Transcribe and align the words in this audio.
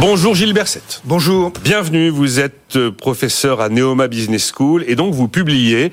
Bonjour 0.00 0.36
Gilles 0.36 0.52
Berset. 0.52 0.80
Bonjour. 1.04 1.50
Bienvenue, 1.64 2.10
vous 2.10 2.38
êtes 2.38 2.76
euh, 2.76 2.92
professeur 2.92 3.60
à 3.60 3.68
Neoma 3.68 4.06
Business 4.06 4.52
School 4.56 4.84
et 4.86 4.94
donc 4.94 5.12
vous 5.12 5.26
publiez 5.26 5.90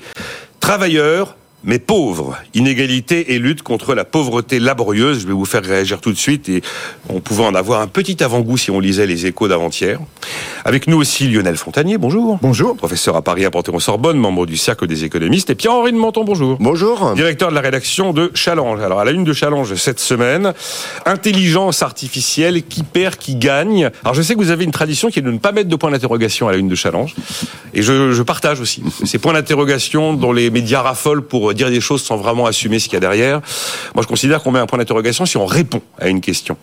Travailleurs, 0.60 1.36
mais 1.64 1.78
pauvres. 1.78 2.36
Inégalité 2.54 3.34
et 3.34 3.38
lutte 3.38 3.62
contre 3.62 3.94
la 3.94 4.04
pauvreté 4.04 4.58
laborieuse. 4.58 5.20
Je 5.20 5.26
vais 5.26 5.32
vous 5.32 5.44
faire 5.44 5.64
réagir 5.64 6.00
tout 6.00 6.12
de 6.12 6.18
suite 6.18 6.48
et 6.48 6.62
on 7.08 7.20
pouvait 7.20 7.44
en 7.44 7.54
avoir 7.54 7.80
un 7.80 7.86
petit 7.86 8.22
avant-goût 8.22 8.56
si 8.56 8.70
on 8.70 8.80
lisait 8.80 9.06
les 9.06 9.26
échos 9.26 9.48
d'avant-hier. 9.48 9.98
Avec 10.64 10.86
nous 10.86 10.96
aussi 10.96 11.28
Lionel 11.28 11.56
Fontanier, 11.56 11.98
bonjour. 11.98 12.38
Bonjour. 12.42 12.76
Professeur 12.76 13.16
à 13.16 13.22
Paris 13.22 13.44
à 13.44 13.50
Panthéon-Sorbonne, 13.50 14.16
membre 14.16 14.46
du 14.46 14.56
Cercle 14.56 14.86
des 14.86 15.04
économistes. 15.04 15.50
Et 15.50 15.54
Pierre-Henri 15.54 15.92
de 15.92 15.98
Menton, 15.98 16.24
bonjour. 16.24 16.56
Bonjour. 16.60 17.14
Directeur 17.14 17.50
de 17.50 17.54
la 17.54 17.60
rédaction 17.60 18.12
de 18.12 18.30
Challenge. 18.34 18.80
Alors 18.80 19.00
à 19.00 19.04
la 19.04 19.10
une 19.10 19.24
de 19.24 19.32
Challenge 19.32 19.74
cette 19.74 20.00
semaine, 20.00 20.52
intelligence 21.04 21.82
artificielle, 21.82 22.62
qui 22.62 22.82
perd, 22.82 23.16
qui 23.16 23.36
gagne. 23.36 23.90
Alors 24.04 24.14
je 24.14 24.22
sais 24.22 24.34
que 24.34 24.38
vous 24.38 24.50
avez 24.50 24.64
une 24.64 24.72
tradition 24.72 25.10
qui 25.10 25.18
est 25.18 25.22
de 25.22 25.30
ne 25.30 25.38
pas 25.38 25.52
mettre 25.52 25.68
de 25.68 25.76
point 25.76 25.90
d'interrogation 25.90 26.48
à 26.48 26.52
la 26.52 26.58
une 26.58 26.68
de 26.68 26.74
Challenge. 26.74 27.14
Et 27.74 27.82
je, 27.82 28.12
je 28.12 28.22
partage 28.22 28.60
aussi 28.60 28.82
ces 29.04 29.18
points 29.18 29.32
d'interrogation 29.32 30.14
dont 30.14 30.32
les 30.32 30.50
médias 30.50 30.82
raffolent 30.82 31.22
pour 31.22 31.45
dire 31.54 31.70
des 31.70 31.80
choses 31.80 32.02
sans 32.02 32.16
vraiment 32.16 32.46
assumer 32.46 32.78
ce 32.78 32.84
qu'il 32.86 32.94
y 32.94 32.96
a 32.96 33.00
derrière. 33.00 33.40
Moi, 33.94 34.02
je 34.02 34.08
considère 34.08 34.42
qu'on 34.42 34.50
met 34.50 34.58
un 34.58 34.66
point 34.66 34.78
d'interrogation 34.78 35.26
si 35.26 35.36
on 35.36 35.46
répond 35.46 35.80
à 35.98 36.08
une 36.08 36.20
question. 36.20 36.56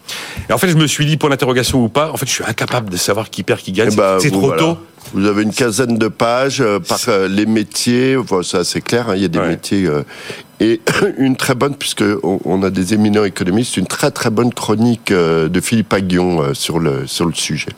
Et 0.50 0.54
en 0.54 0.58
fait, 0.58 0.70
je 0.70 0.76
me 0.78 0.88
suis 0.88 1.06
dit, 1.06 1.18
point 1.18 1.30
d'interrogation 1.30 1.84
ou 1.84 1.90
pas, 1.90 2.12
en 2.12 2.18
fait, 2.18 2.26
je 2.28 2.32
suis 2.34 2.44
incapable 2.46 2.90
de 2.90 2.98
savoir 2.98 3.30
qui 3.30 3.44
perd, 3.44 3.60
qui 3.60 3.72
gagne. 3.72 3.90
Eh 3.92 3.96
ben, 3.96 4.18
c'est 4.20 4.32
trop 4.32 4.42
voilà. 4.42 4.58
tôt. 4.62 4.78
Vous 5.14 5.26
avez 5.28 5.44
une 5.44 5.54
quinzaine 5.54 5.98
de 5.98 6.08
pages 6.08 6.62
euh, 6.62 6.80
par 6.80 6.98
euh, 7.10 7.28
les 7.28 7.46
métiers. 7.46 8.16
Enfin, 8.18 8.42
ça, 8.42 8.64
c'est 8.64 8.82
clair. 8.82 9.10
hein, 9.10 9.16
il 9.16 9.22
y 9.22 9.26
a 9.26 9.28
des 9.28 9.40
Ouais. 9.40 9.50
métiers 9.50 9.86
euh, 9.86 10.04
et 10.60 10.80
une 11.18 11.36
très 11.36 11.56
bonne, 11.56 11.76
puisque 11.76 12.04
on, 12.24 12.64
a 12.64 12.70
des 12.70 12.94
éminents 12.94 13.26
économistes, 13.26 13.76
une 13.78 13.86
très 13.88 14.12
très 14.12 14.30
bonne 14.30 14.54
chronique 14.54 15.12
de 15.12 15.62
Philippe 15.62 15.92
Aguillon 15.94 16.54
sur 16.54 16.80
le 16.80 17.06
sur 17.06 17.26
le 17.26 17.34
sujet. 17.34 17.72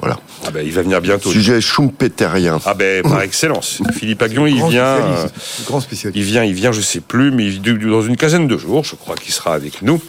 Voilà. 0.00 0.18
Ah 0.46 0.50
ben, 0.52 0.64
il 0.64 0.72
va 0.72 0.82
venir 0.82 1.00
bientôt. 1.00 1.30
Sujet 1.32 1.60
schumpeterien. 1.60 2.60
Ah 2.64 2.74
ben, 2.74 3.02
par 3.02 3.20
excellence. 3.22 3.80
Philippe 3.92 4.22
Aguillon, 4.22 4.46
il 4.46 4.62
vient, 4.68 4.84
euh. 4.84 5.26
Grand 5.66 5.80
spécialiste. 5.80 6.16
il 6.16 6.22
vient, 6.24 6.44
il 6.44 6.54
vient, 6.54 6.70
je 6.72 6.80
sais 6.80 7.00
plus, 7.00 7.30
mais 7.32 7.50
dans 7.50 8.02
une 8.02 8.16
quinzaine 8.16 8.46
de 8.46 8.56
jours, 8.56 8.84
je 8.84 8.94
crois 8.94 9.16
qu'il 9.16 9.32
sera 9.32 9.54
avec 9.54 9.82
nous. 9.82 10.00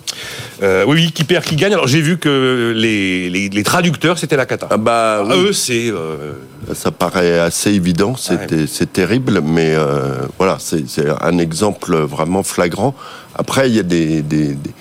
Euh, 0.61 0.83
oui, 0.87 1.05
oui, 1.05 1.11
qui 1.11 1.23
perd, 1.23 1.43
qui 1.43 1.55
gagne. 1.55 1.73
Alors 1.73 1.87
j'ai 1.87 2.01
vu 2.01 2.17
que 2.19 2.73
les, 2.75 3.29
les, 3.31 3.49
les 3.49 3.63
traducteurs, 3.63 4.19
c'était 4.19 4.35
la 4.37 4.45
cata. 4.45 4.67
Ah 4.69 4.77
bah 4.77 5.23
oui. 5.25 5.33
Eux, 5.35 5.53
c'est 5.53 5.89
euh, 5.89 6.33
Ça 6.75 6.91
paraît 6.91 7.39
assez 7.39 7.71
évident, 7.71 8.15
c'est 8.15 8.67
c'est 8.67 8.93
terrible, 8.93 9.41
mais 9.43 9.73
euh, 9.75 10.13
voilà, 10.37 10.57
c'est 10.59 10.87
c'est 10.87 11.07
un 11.21 11.37
exemple 11.39 11.95
vraiment 11.95 12.43
flagrant. 12.43 12.93
Après, 13.35 13.69
il 13.69 13.75
y 13.75 13.79
a 13.79 13.83
des, 13.83 14.21
des- 14.21 14.53
des- 14.53 14.71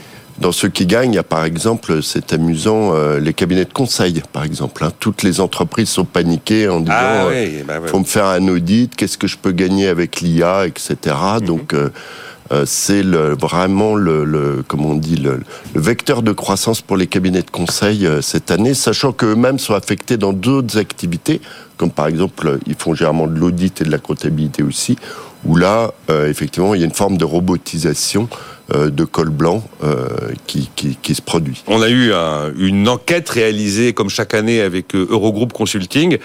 dans 0.40 0.52
ceux 0.52 0.68
qui 0.68 0.86
gagnent, 0.86 1.12
il 1.12 1.16
y 1.16 1.18
a 1.18 1.22
par 1.24 1.44
exemple, 1.44 2.02
c'est 2.02 2.32
amusant, 2.32 2.94
euh, 2.94 3.18
les 3.18 3.34
cabinets 3.34 3.64
de 3.64 3.72
conseil, 3.72 4.22
par 4.32 4.44
exemple. 4.44 4.84
hein. 4.84 4.92
Toutes 5.00 5.22
les 5.22 5.40
entreprises 5.40 5.88
sont 5.88 6.04
paniquées 6.04 6.68
en 6.68 6.80
disant, 6.80 6.92
ah 6.96 7.24
euh, 7.26 7.62
bah 7.66 7.80
ouais. 7.80 7.88
faut 7.88 7.98
me 7.98 8.04
faire 8.04 8.26
un 8.26 8.46
audit, 8.48 8.94
qu'est-ce 8.94 9.18
que 9.18 9.26
je 9.26 9.36
peux 9.36 9.52
gagner 9.52 9.88
avec 9.88 10.20
l'IA, 10.20 10.66
etc. 10.66 11.16
Mhm. 11.40 11.46
Donc 11.46 11.74
euh, 11.74 11.90
euh, 12.50 12.64
c'est 12.66 13.02
le, 13.02 13.36
vraiment 13.36 13.94
le, 13.94 14.24
le 14.24 14.64
comment 14.66 14.90
on 14.90 14.94
dit 14.94 15.16
le, 15.16 15.40
le 15.74 15.80
vecteur 15.80 16.22
de 16.22 16.32
croissance 16.32 16.80
pour 16.80 16.96
les 16.96 17.06
cabinets 17.06 17.42
de 17.42 17.50
conseil 17.50 18.06
euh, 18.06 18.22
cette 18.22 18.50
année, 18.50 18.72
sachant 18.74 19.12
qu'eux-mêmes 19.12 19.58
sont 19.58 19.74
affectés 19.74 20.16
dans 20.16 20.32
d'autres 20.32 20.78
activités, 20.78 21.40
comme 21.76 21.90
par 21.90 22.06
exemple 22.06 22.58
ils 22.66 22.74
font 22.74 22.94
généralement 22.94 23.26
de 23.26 23.38
l'audit 23.38 23.80
et 23.82 23.84
de 23.84 23.90
la 23.90 23.98
comptabilité 23.98 24.62
aussi, 24.62 24.96
où 25.44 25.56
là 25.56 25.92
euh, 26.10 26.30
effectivement 26.30 26.74
il 26.74 26.80
y 26.80 26.84
a 26.84 26.86
une 26.86 26.94
forme 26.94 27.18
de 27.18 27.24
robotisation 27.26 28.28
de 28.74 29.04
col 29.04 29.30
blanc 29.30 29.62
euh, 29.82 30.06
qui, 30.46 30.70
qui, 30.76 30.96
qui 31.00 31.14
se 31.14 31.22
produit. 31.22 31.62
On 31.66 31.80
a 31.82 31.88
eu 31.88 32.12
un- 32.12 32.52
une 32.58 32.88
enquête 32.88 33.28
réalisée 33.28 33.92
comme 33.94 34.10
chaque 34.10 34.34
année 34.34 34.60
avec 34.60 34.94
euh, 34.94 35.06
Eurogroup 35.10 35.52
Consulting. 35.52 36.18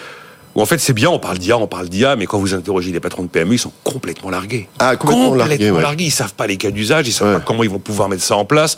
Où 0.55 0.61
en 0.61 0.65
fait 0.67 0.77
c'est 0.77 0.93
bien, 0.93 1.09
on 1.09 1.17
parle 1.17 1.39
d'IA, 1.39 1.57
on 1.57 1.65
parle 1.65 1.89
d'IA, 1.89 2.15
mais 2.15 2.27
quand 2.27 2.37
vous 2.37 2.53
interrogez 2.53 2.91
les 2.91 2.99
patrons 2.99 3.23
de 3.23 3.27
PME, 3.27 3.55
ils 3.55 3.57
sont 3.59 3.71
complètement 3.83 4.29
largués. 4.29 4.69
Ah, 4.77 4.95
complètement 4.97 5.33
largués, 5.33 5.71
ouais. 5.71 5.81
largués. 5.81 6.03
Ils 6.05 6.11
savent 6.11 6.35
pas 6.35 6.45
les 6.45 6.57
cas 6.57 6.69
d'usage, 6.69 7.07
ils 7.07 7.11
savent 7.11 7.29
Ouais. 7.29 7.33
pas 7.39 7.39
comment 7.39 7.63
ils 7.63 7.69
vont 7.71 7.79
pouvoir 7.79 8.07
mettre 8.07 8.21
ça 8.23 8.35
en 8.35 8.45
place. 8.45 8.77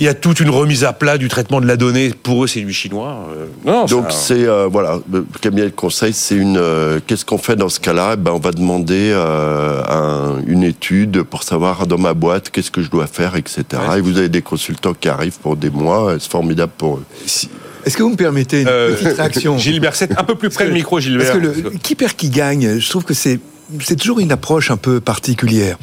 Il 0.00 0.06
y 0.06 0.08
a 0.08 0.14
toute 0.14 0.40
une 0.40 0.48
remise 0.50 0.82
à 0.84 0.92
plat 0.94 1.18
du 1.18 1.28
traitement 1.28 1.60
de 1.60 1.66
la 1.66 1.76
donnée. 1.76 2.10
Pour 2.22 2.42
eux, 2.42 2.46
c'est 2.46 2.62
du 2.62 2.72
chinois. 2.72 3.28
Euh, 3.36 3.46
non, 3.66 3.84
Donc 3.84 4.10
ça- 4.10 4.18
c'est 4.18 4.46
euh, 4.46 4.66
voilà, 4.66 4.98
le 5.12 5.26
cabinet 5.42 5.64
de 5.66 5.68
conseil, 5.70 6.12
c'est 6.14 6.34
une. 6.36 6.56
euh, 6.56 7.00
Qu'est-ce 7.06 7.24
qu'on 7.26 7.36
fait 7.36 7.54
dans 7.54 7.68
ce 7.68 7.78
cas-là? 7.80 8.12
Eh 8.14 8.16
Ben 8.16 8.32
on 8.32 8.38
va 8.38 8.50
demander 8.52 9.12
euh, 9.14 9.82
un- 9.88 10.42
une 10.46 10.62
étude 10.64 11.22
pour 11.24 11.42
savoir 11.42 11.86
dans 11.86 11.98
ma 11.98 12.14
boîte 12.14 12.48
qu'est-ce 12.50 12.70
que 12.70 12.80
je 12.82 12.88
dois 12.90 13.06
faire, 13.06 13.36
etc. 13.36 13.62
Ouais. 13.90 13.98
Et 13.98 14.00
vous 14.00 14.16
avez 14.16 14.30
des 14.30 14.40
consultants 14.42 14.94
qui 14.94 15.08
arrivent 15.10 15.38
pour 15.38 15.54
des 15.56 15.70
mois, 15.70 16.14
c'est 16.18 16.30
formidable 16.30 16.72
pour 16.78 16.96
eux. 16.96 17.04
Si- 17.26 17.50
Est-ce 17.84 17.96
que 17.96 18.02
vous 18.02 18.10
me 18.10 18.16
permettez 18.16 18.62
une 18.62 18.68
euh, 18.68 18.94
petite 18.94 19.16
réaction? 19.18 19.58
Gilles 19.58 19.80
Berset, 19.80 20.08
un 20.16 20.24
peu 20.24 20.34
plus 20.34 20.48
près 20.48 20.66
que- 20.66 20.72
micro, 20.72 20.98
Gilbert. 20.98 21.26
Parce 21.32 21.38
que 21.38 21.44
le 21.44 21.70
qui 21.82 21.94
perd 21.94 22.14
qui 22.14 22.30
gagne, 22.30 22.78
je 22.78 22.88
trouve 22.88 23.04
que 23.04 23.12
c'est 23.14 23.38
c'est 23.84 23.96
toujours 23.96 24.18
une 24.18 24.32
approche 24.32 24.70
un 24.70 24.76
peu 24.78 24.98
particulière. 25.00 25.76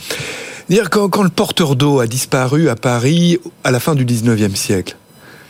Dire 0.70 0.90
quand, 0.90 1.08
quand 1.10 1.24
le 1.24 1.30
porteur 1.30 1.76
d'eau 1.76 2.00
a 2.00 2.08
disparu 2.08 2.70
à 2.70 2.76
Paris 2.76 3.40
à 3.64 3.72
la 3.72 3.80
fin 3.80 3.96
du 3.96 4.06
19e 4.06 4.56
siècle, 4.56 4.96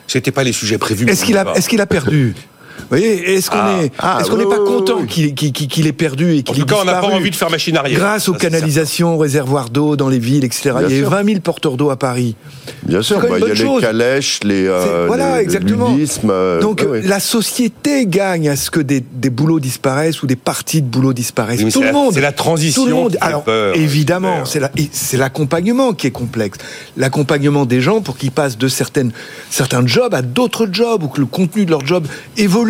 C'était 0.08 0.32
pas 0.32 0.44
les 0.44 0.54
sujets 0.54 0.78
prévus. 0.78 1.10
est-ce 1.10 1.26
qu'il 1.26 1.38
a 1.38 1.46
pas. 1.46 1.54
est-ce 1.56 1.68
qu'il 1.70 1.82
a 1.82 1.86
perdu? 1.88 2.36
Vous 2.80 2.86
voyez, 2.90 3.34
est-ce 3.36 3.50
qu'on 3.50 3.58
Ah. 3.60 3.80
est 3.84 3.92
Ah, 4.00 4.18
est-ce 4.22 4.30
qu'on 4.30 4.38
oui, 4.38 4.46
n'est 4.46 4.56
pas 4.56 4.62
oui, 4.62 4.68
content 4.68 4.98
oui. 5.02 5.08
qu'il 5.08 5.52
qu'il 5.52 5.88
ait 5.88 5.92
perdu 5.92 6.36
et 6.36 6.44
qu'il 6.44 6.56
ait 6.58 6.60
tout 6.62 6.66
cas, 6.66 6.76
on 6.82 6.86
n'a 6.86 6.94
pas 6.94 7.00
disparu 7.02 7.20
envie 7.22 7.32
de 7.32 7.36
faire 7.36 7.50
machine 7.50 7.76
arrière. 7.78 8.00
Grâce 8.00 8.30
aux 8.30 8.34
Ça, 8.34 8.40
canalisations, 8.40 9.16
aux 9.16 9.18
réservoirs 9.18 9.70
d'eau 9.70 9.96
dans 9.96 10.10
les 10.10 10.20
villes, 10.20 10.44
etc. 10.46 10.72
Bien 10.80 10.88
il 10.88 10.92
y 10.92 10.94
a 10.94 10.98
eu 10.98 11.02
sûr. 11.02 11.10
20 11.10 11.26
000 11.26 11.40
porteurs 11.42 11.76
d'eau 11.78 11.90
à 11.90 11.96
Paris. 11.98 12.36
Bien 12.84 13.02
sûr, 13.02 13.20
bah, 13.20 13.28
il 13.38 13.48
y 13.48 13.52
a 13.52 13.54
les 13.54 13.82
calèches, 13.82 14.40
les, 14.44 14.68
euh, 14.68 15.06
voilà, 15.08 15.30
les- 15.32 15.36
le 15.38 15.42
exactement. 15.44 15.90
ludisme, 15.92 16.30
euh, 16.32 16.62
Donc 16.62 16.82
ouais, 16.82 16.88
ouais. 16.88 17.02
la 17.02 17.20
société 17.20 18.06
gagne 18.06 18.48
à 18.50 18.56
ce 18.56 18.70
que 18.70 18.80
des, 18.80 19.02
des 19.12 19.30
boulots 19.30 19.60
disparaissent 19.60 20.22
ou 20.24 20.28
des 20.28 20.36
parties 20.36 20.82
de 20.82 20.88
boulots 20.88 21.14
disparaissent. 21.14 21.62
Tout 21.74 21.80
le 21.82 21.88
la- 21.88 21.92
monde. 21.94 22.14
c'est 22.14 22.22
la 22.22 22.32
transition 22.32 22.84
Tout 22.84 22.88
le 22.90 22.94
monde. 22.96 23.18
Alors 23.22 23.44
peur, 23.44 23.76
évidemment, 23.76 24.46
c'est 24.46 24.60
la- 24.60 24.72
c'est 24.92 25.18
l'accompagnement 25.18 25.94
qui 25.94 26.08
est 26.08 26.12
complexe. 26.12 26.60
L'accompagnement 26.96 27.66
des 27.66 27.82
gens 27.82 28.02
pour 28.02 28.18
qu'ils 28.18 28.32
passent 28.32 28.58
de 28.58 28.68
certaines 28.68 29.12
certains 29.50 29.86
jobs 29.86 30.14
à 30.14 30.22
d'autres 30.22 30.68
jobs 30.72 31.04
ou 31.04 31.08
que 31.08 31.20
le 31.20 31.26
contenu 31.26 31.66
de 31.66 31.72
leur 31.72 31.86
job 31.86 32.06
évolue. 32.38 32.67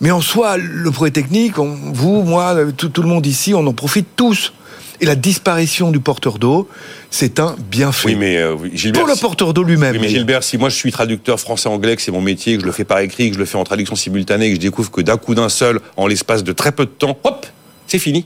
Mais 0.00 0.10
en 0.10 0.20
soi, 0.20 0.56
le 0.56 0.90
progrès 0.90 1.10
technique, 1.10 1.58
on- 1.58 1.76
vous, 1.92 2.22
moi, 2.22 2.56
tout, 2.76 2.88
tout 2.88 3.02
le 3.02 3.08
monde 3.08 3.26
ici, 3.26 3.54
on 3.54 3.66
en 3.66 3.72
profite 3.72 4.06
tous. 4.16 4.52
Et 5.00 5.06
la 5.06 5.16
disparition 5.16 5.90
du 5.90 5.98
porteur 5.98 6.38
d'eau, 6.38 6.68
c'est 7.10 7.40
un 7.40 7.56
bienfait. 7.70 8.08
Oui, 8.10 8.14
mais 8.14 8.36
euh, 8.36 8.56
Gilbert. 8.72 9.02
pour 9.02 9.12
le 9.12 9.18
porteur 9.20 9.52
d'eau 9.52 9.64
lui-même. 9.64 9.92
Oui, 9.96 9.98
mais. 10.00 10.08
Gilbert, 10.08 10.44
si 10.44 10.56
moi 10.56 10.68
je 10.68 10.76
suis 10.76 10.92
traducteur 10.92 11.40
français-anglais, 11.40 11.96
que 11.96 12.02
c'est 12.02 12.12
mon 12.12 12.20
métier, 12.20 12.54
que 12.56 12.60
je 12.62 12.66
le 12.66 12.72
fais 12.72 12.84
par 12.84 13.00
écrit, 13.00 13.28
que 13.28 13.34
je 13.34 13.40
le 13.40 13.44
fais 13.44 13.58
en 13.58 13.64
traduction 13.64 13.96
simultanée, 13.96 14.50
que 14.50 14.54
je 14.54 14.60
découvre 14.60 14.90
que 14.92 15.00
d'un 15.00 15.16
coup 15.16 15.34
d'un 15.34 15.48
seul, 15.48 15.80
en 15.96 16.06
l'espace 16.06 16.44
de 16.44 16.52
très 16.52 16.70
peu 16.70 16.84
de 16.86 16.90
temps, 16.90 17.18
hop, 17.24 17.44
c'est 17.88 17.98
fini. 17.98 18.24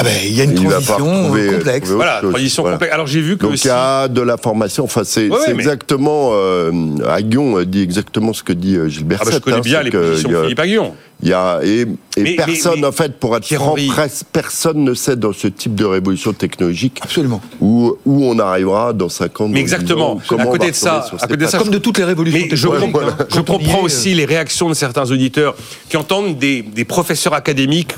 Ah 0.00 0.04
ben, 0.04 0.12
il 0.24 0.34
y 0.34 0.40
a 0.40 0.44
une 0.44 0.52
Il 0.52 0.66
va 0.68 0.76
pas 0.76 0.80
transition 0.80 1.22
retrouver- 1.24 1.48
euh, 1.48 1.52
complexe. 1.58 1.88
Autre 1.88 1.96
Voilà, 1.96 2.20
chose, 2.22 2.30
transition 2.32 2.62
voilà. 2.62 2.76
complexe. 2.76 2.94
Alors 2.94 3.06
j'ai 3.06 3.20
vu 3.20 3.36
que 3.36 3.42
Donc 3.42 3.52
aussi- 3.52 3.64
il 3.66 3.68
y 3.68 3.70
a 3.70 4.08
de 4.08 4.20
la 4.22 4.36
formation. 4.38 4.84
Enfin, 4.84 5.02
c'est 5.04 5.28
Ouais, 5.28 5.38
mais- 5.48 5.52
exactement. 5.52 6.30
Euh, 6.32 6.72
Aguillon 7.06 7.58
euh, 7.58 7.66
dit 7.66 7.82
exactement 7.82 8.32
ce 8.32 8.42
que 8.42 8.54
dit 8.54 8.76
euh, 8.76 8.88
Gilbert. 8.88 9.18
Ah 9.20 9.24
bah, 9.26 9.30
je 9.34 9.38
connais 9.38 9.56
hein, 9.58 9.60
bien 9.62 9.82
les 9.82 9.90
positions 9.90 10.30
de 10.30 10.42
Philippe 10.42 10.60
Aguillon. 10.60 10.94
Il 11.22 11.28
y 11.28 11.34
a 11.34 11.60
et, 11.62 11.80
et 11.82 11.86
Mais- 12.22 12.34
personne 12.36 12.76
mais- 12.76 12.80
mais- 12.80 12.86
en 12.86 12.92
fait 12.92 13.18
pour 13.18 13.36
être 13.36 13.44
franc, 13.54 13.74
presque 13.88 14.24
personne 14.32 14.82
ne 14.84 14.94
sait 14.94 15.16
dans 15.16 15.34
ce 15.34 15.48
type 15.48 15.74
de 15.74 15.84
révolution 15.84 16.32
technologique 16.32 16.98
Absolument. 17.02 17.42
où 17.60 17.94
où 18.06 18.24
on 18.24 18.38
arrivera 18.38 18.94
dans 18.94 19.10
50 19.10 19.50
Mais 19.50 19.60
exactement. 19.60 20.14
10 20.14 20.20
ans, 20.20 20.24
comment 20.28 20.42
À 20.44 20.46
côté 20.46 20.70
de 20.70 20.76
ça- 20.76 21.04
à 21.20 21.26
côté 21.26 21.44
de 21.44 21.46
ça. 21.46 21.58
Comme 21.58 21.68
de 21.68 21.76
toutes 21.76 21.98
les 21.98 22.04
révolutions 22.04 22.38
Mais 22.50 22.56
je, 22.56 22.66
technologiques. 22.66 22.92
comprends- 22.92 23.08
hein. 23.10 23.26
je 23.34 23.40
comprends 23.40 23.82
aussi 23.82 24.14
les 24.14 24.24
réactions 24.24 24.70
de 24.70 24.74
certains 24.74 25.10
auditeurs 25.10 25.54
qui 25.90 25.98
entendent 25.98 26.38
des, 26.38 26.62
des 26.62 26.86
professeurs 26.86 27.34
académiques 27.34 27.92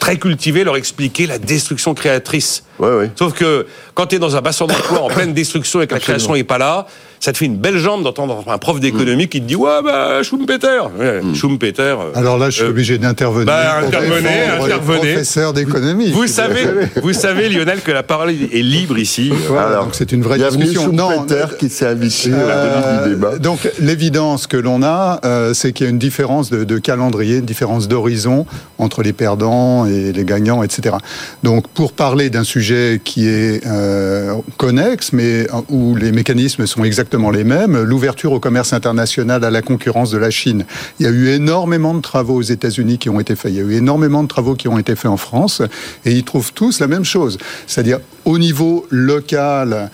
très 0.00 0.16
cultivés 0.18 0.64
leur 0.64 0.76
expliquer 0.76 1.26
la 1.26 1.38
destruction 1.38 1.94
créatrice. 1.94 2.64
Ouais, 2.80 2.88
ouais. 2.96 3.10
Sauf 3.16 3.34
que 3.34 3.66
quand 3.94 4.06
tu 4.06 4.16
es 4.16 4.18
dans 4.18 4.34
un 4.34 4.40
bassin 4.40 4.66
d'emploi 4.66 5.02
en 5.02 5.08
pleine 5.08 5.32
destruction 5.32 5.80
et 5.82 5.86
que 5.86 5.92
la 5.92 5.98
Absolument. 5.98 6.18
création 6.18 6.34
n'est 6.34 6.44
pas 6.44 6.58
là, 6.58 6.86
ça 7.20 7.32
te 7.32 7.38
fait 7.38 7.44
une 7.44 7.56
belle 7.58 7.76
jambe 7.76 8.02
d'entendre 8.02 8.42
un 8.46 8.56
prof 8.58 8.80
d'économie 8.80 9.28
qui 9.28 9.40
te 9.42 9.46
dit 9.46 9.54
Ouais, 9.56 9.82
bah, 9.84 10.22
Schumpeter. 10.22 10.80
Ouais, 10.98 11.20
Schumpeter. 11.34 11.82
euh, 11.82 12.12
Alors 12.14 12.38
là, 12.38 12.48
je 12.48 12.56
suis 12.56 12.64
Euh, 12.64 12.70
obligé 12.70 12.96
d'intervenir. 12.96 13.44
bah, 13.46 13.80
intervenez, 13.86 14.44
intervenez. 14.58 14.98
Professeur 15.12 15.52
d'économie. 15.52 16.10
Vous 16.12 16.26
savez, 16.26 16.66
vous 17.02 17.12
savez, 17.12 17.48
Lionel, 17.50 17.80
que 17.82 17.92
la 17.92 18.02
parole 18.02 18.30
est 18.30 18.62
libre 18.62 18.96
ici. 18.98 19.30
Voilà, 19.48 19.66
Alors, 19.68 19.84
donc 19.84 19.94
c'est 19.94 20.12
une 20.12 20.22
vraie 20.22 20.38
discussion. 20.38 20.90
Non, 20.92 21.10
Schumpeter 21.10 21.34
euh, 21.52 21.56
qui 21.58 21.68
s'est 21.68 21.86
invité 21.86 22.30
euh, 22.32 23.04
du 23.04 23.10
débat. 23.10 23.38
donc 23.38 23.68
l'évidence 23.80 24.46
que 24.46 24.56
l'on 24.56 24.82
a, 24.82 25.20
euh, 25.26 25.52
c'est 25.52 25.72
qu'il 25.74 25.84
y 25.84 25.88
a 25.88 25.90
une 25.90 25.98
différence 25.98 26.48
de, 26.50 26.64
de 26.64 26.78
calendrier, 26.78 27.36
une 27.36 27.44
différence 27.44 27.86
d'horizon 27.86 28.46
entre 28.78 29.02
les 29.02 29.12
perdants 29.12 29.84
et 29.84 30.12
les 30.12 30.24
gagnants, 30.24 30.62
etc. 30.62 30.96
Donc 31.42 31.68
pour 31.68 31.92
parler 31.92 32.30
d'un 32.30 32.44
sujet 32.44 32.98
qui 33.04 33.28
est 33.28 33.60
euh, 33.66 34.34
connexe, 34.56 35.12
mais 35.12 35.46
où 35.68 35.94
les 35.96 36.12
mécanismes 36.12 36.66
sont 36.66 36.82
exactement 36.82 37.09
les 37.30 37.44
mêmes, 37.44 37.82
l'ouverture 37.82 38.32
au 38.32 38.40
commerce 38.40 38.72
international 38.72 39.44
à 39.44 39.50
la 39.50 39.62
concurrence 39.62 40.10
de 40.10 40.18
la 40.18 40.30
Chine. 40.30 40.64
Il 40.98 41.06
y 41.06 41.08
a 41.08 41.12
eu 41.12 41.28
énormément 41.28 41.94
de 41.94 42.00
travaux 42.00 42.36
aux 42.36 42.42
États-Unis 42.42 42.98
qui 42.98 43.08
ont 43.08 43.20
été 43.20 43.36
faits. 43.36 43.52
Il 43.52 43.56
y 43.58 43.60
a 43.60 43.64
eu 43.64 43.74
énormément 43.74 44.22
de 44.22 44.28
travaux 44.28 44.54
qui 44.54 44.68
ont 44.68 44.78
été 44.78 44.96
faits 44.96 45.10
en 45.10 45.16
France, 45.16 45.62
et 46.04 46.12
ils 46.12 46.24
trouvent 46.24 46.52
tous 46.52 46.80
la 46.80 46.86
même 46.86 47.04
chose, 47.04 47.38
c'est-à-dire 47.66 47.98
au 48.30 48.38
niveau 48.38 48.86
local, 48.90 49.90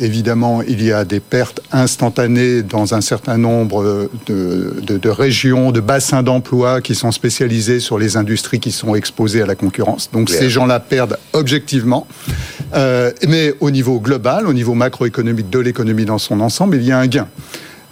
évidemment, 0.00 0.60
il 0.62 0.82
y 0.82 0.90
a 0.90 1.04
des 1.04 1.20
pertes 1.20 1.60
instantanées 1.70 2.62
dans 2.62 2.94
un 2.94 3.00
certain 3.00 3.38
nombre 3.38 4.10
de, 4.26 4.74
de 4.84 5.08
régions, 5.08 5.70
de 5.70 5.80
bassins 5.80 6.24
d'emploi 6.24 6.80
qui 6.80 6.96
sont 6.96 7.12
spécialisés 7.12 7.78
sur 7.78 7.96
les 7.96 8.16
industries 8.16 8.58
qui 8.58 8.72
sont 8.72 8.96
exposées 8.96 9.42
à 9.42 9.46
la 9.46 9.54
concurrence. 9.54 10.10
Donc 10.12 10.30
ces 10.30 10.50
gens-là 10.50 10.80
perdent 10.80 11.16
objectivement. 11.32 12.06
Euh, 12.74 13.12
mais 13.28 13.54
au 13.60 13.70
niveau 13.70 14.00
global, 14.00 14.48
au 14.48 14.52
niveau 14.52 14.74
macroéconomique 14.74 15.48
de 15.48 15.60
l'économie 15.60 16.04
dans 16.04 16.18
son 16.18 16.40
ensemble, 16.40 16.76
il 16.76 16.82
y 16.82 16.90
a 16.90 16.98
un 16.98 17.06
gain. 17.06 17.28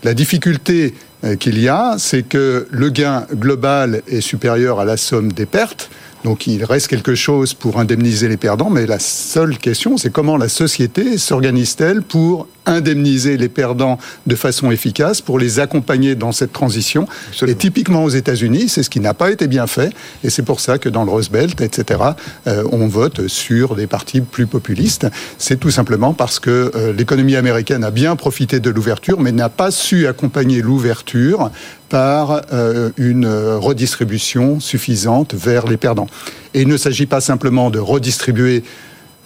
La 0.03 0.15
difficulté 0.15 0.95
euh, 1.23 1.37
qu'il 1.37 1.61
y 1.61 1.69
a, 1.69 1.95
c'est 1.99 2.25
que 2.25 2.67
le 2.69 2.91
gain 2.91 3.27
global 3.33 4.03
est 4.09 4.21
supérieur 4.21 4.81
à 4.81 4.85
la 4.85 4.97
somme 4.97 5.33
des 5.33 5.47
pertes. 5.47 5.89
Donc 6.25 6.47
il 6.47 6.65
reste 6.65 6.89
quelque 6.89 7.15
chose 7.15 7.53
pour 7.53 7.79
indemniser 7.79 8.29
les 8.29 8.39
perdants, 8.39 8.71
mais 8.71 8.87
la 8.87 8.99
seule 8.99 9.59
question, 9.59 9.99
c'est 9.99 10.11
comment 10.11 10.39
la 10.39 10.49
société 10.49 11.19
s'organise-t-elle 11.19 12.01
pour 12.01 12.49
indemniser 12.67 13.37
les 13.37 13.49
perdants 13.49 13.99
de 14.27 14.35
façon 14.37 14.71
efficace, 14.71 15.21
pour 15.21 15.39
les 15.39 15.61
accompagner 15.61 16.15
dans 16.15 16.33
cette 16.33 16.53
transition. 16.53 17.07
Et 17.47 17.55
typiquement 17.55 18.05
aux 18.05 18.09
États-Unis, 18.09 18.69
c'est 18.69 18.83
ce 18.83 18.91
qui 18.91 19.01
n'a 19.01 19.15
pas 19.15 19.31
été 19.31 19.47
bien 19.47 19.67
fait, 19.67 19.93
et 20.23 20.31
c'est 20.31 20.43
pour 20.43 20.61
ça 20.61 20.79
que 20.79 20.89
dans 20.89 21.05
le 21.05 21.11
Rose 21.11 21.31
Belt, 21.31 21.61
etc., 21.61 22.01
euh, 22.47 22.65
on 22.73 22.87
vote 22.87 23.29
sur 23.29 23.75
des 23.75 23.87
partis 23.87 24.21
plus 24.21 24.47
populistes. 24.47 25.07
C'est 25.39 25.59
tout 25.59 25.71
simplement 25.71 26.15
parce 26.15 26.39
que 26.39 26.73
euh, 26.75 26.93
l'économie 26.93 27.37
américaine 27.37 27.85
a 27.85 27.91
bien 27.91 28.17
profité 28.17 28.61
de 28.61 28.71
l'ouverture, 28.71 29.21
mais 29.21 29.33
n'a 29.33 29.49
pas 29.49 29.71
su 29.71 30.07
accompagner 30.07 30.63
l'ouverture 30.63 31.51
par 31.89 32.43
euh, 32.53 32.91
une 32.97 33.27
redistribution 33.27 34.59
suffisante 34.61 35.35
vers 35.35 35.67
les 35.67 35.77
perdants. 35.77 36.09
Et 36.55 36.63
il 36.63 36.69
ne 36.69 36.77
s'agit 36.77 37.07
pas 37.07 37.21
simplement 37.21 37.71
de 37.71 37.79
redistribuer 37.79 38.65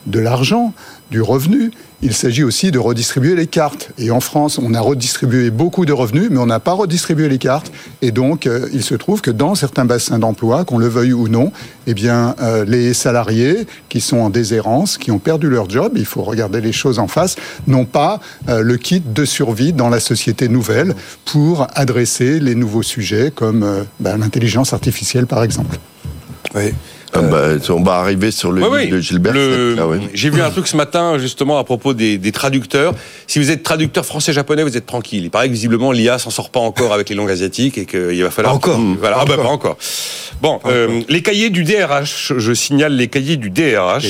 de 0.06 0.20
l'argent, 0.20 0.72
du 1.10 1.22
revenu, 1.22 1.70
il 2.00 2.14
s'agit 2.14 2.44
aussi 2.44 2.70
de 2.70 2.78
redistribuer 2.78 3.34
les 3.34 3.46
cartes. 3.46 3.90
Et 3.98 4.10
en 4.10 4.20
France, 4.20 4.58
on 4.62 4.72
a 4.74 4.80
redistribué 4.80 5.50
beaucoup 5.50 5.84
de 5.84 5.92
revenus, 5.92 6.28
mais 6.30 6.38
on 6.38 6.46
n'a 6.46 6.60
pas 6.60 6.72
redistribué 6.72 7.28
les 7.28 7.38
cartes. 7.38 7.72
Et 8.02 8.12
donc, 8.12 8.46
euh, 8.46 8.68
il 8.72 8.84
se 8.84 8.94
trouve 8.94 9.20
que 9.20 9.30
dans 9.30 9.54
certains 9.54 9.84
bassins 9.84 10.18
d'emploi, 10.18 10.64
qu'on 10.64 10.78
le 10.78 10.86
veuille 10.86 11.12
ou 11.12 11.28
non, 11.28 11.50
eh 11.86 11.94
bien, 11.94 12.36
euh, 12.40 12.64
les 12.64 12.94
salariés 12.94 13.66
qui 13.88 14.00
sont 14.00 14.18
en 14.18 14.30
déshérence, 14.30 14.96
qui 14.96 15.10
ont 15.10 15.18
perdu 15.18 15.48
leur 15.48 15.68
job, 15.68 15.92
il 15.96 16.06
faut 16.06 16.22
regarder 16.22 16.60
les 16.60 16.72
choses 16.72 16.98
en 17.00 17.08
face, 17.08 17.36
n'ont 17.66 17.86
pas 17.86 18.20
euh, 18.48 18.62
le 18.62 18.76
kit 18.76 19.00
de 19.00 19.24
survie 19.24 19.72
dans 19.72 19.88
la 19.88 20.00
société 20.00 20.48
nouvelle 20.48 20.94
pour 21.24 21.66
adresser 21.74 22.38
les 22.38 22.54
nouveaux 22.54 22.84
sujets 22.84 23.32
comme 23.34 23.84
ben, 23.98 24.18
l'intelligence 24.18 24.72
artificielle, 24.72 25.26
par 25.26 25.42
exemple. 25.42 25.78
Oui. 26.54 26.72
Ah 27.14 27.22
bah, 27.22 27.48
on 27.70 27.82
va 27.82 27.94
arriver 27.94 28.30
sur 28.30 28.52
le 28.52 28.60
livre 28.60 28.96
de 28.96 29.00
Gilbert. 29.00 29.34
J'ai 30.14 30.30
vu 30.30 30.42
un 30.42 30.50
truc 30.50 30.66
ce 30.66 30.76
matin 30.76 31.18
justement 31.18 31.58
à 31.58 31.64
propos 31.64 31.94
des, 31.94 32.32
traducteurs. 32.32 32.94
Si 33.26 33.38
vous 33.38 33.50
êtes 33.50 33.62
traducteur 33.62 34.04
français-japonais, 34.04 34.62
vous 34.62 34.76
êtes 34.76 34.86
tranquille. 34.86 35.24
Il 35.24 35.30
paraît 35.30 35.48
que 35.48 35.52
visiblement 35.52 35.92
l'IA 35.92 36.18
s'en 36.18 36.30
sort 36.30 36.50
pas 36.50 36.60
encore 36.60 36.92
avec 36.92 37.08
les 37.08 37.14
langues 37.14 37.30
asiatiques 37.30 37.78
et 37.78 37.86
qu'il 37.86 38.22
va 38.22 38.30
falloir. 38.30 38.54
encore. 38.54 38.78
Voilà. 38.98 39.18
Ah 39.20 39.24
bah, 39.24 39.36
pas 39.36 39.48
encore. 39.48 39.78
Bon, 40.40 40.60
euh, 40.66 41.00
les 41.08 41.22
cahiers 41.22 41.50
du 41.50 41.64
DRH. 41.64 42.34
Je 42.36 42.52
signale 42.52 42.94
les 42.94 43.08
cahiers 43.08 43.36
du 43.36 43.50
DRH. 43.50 44.04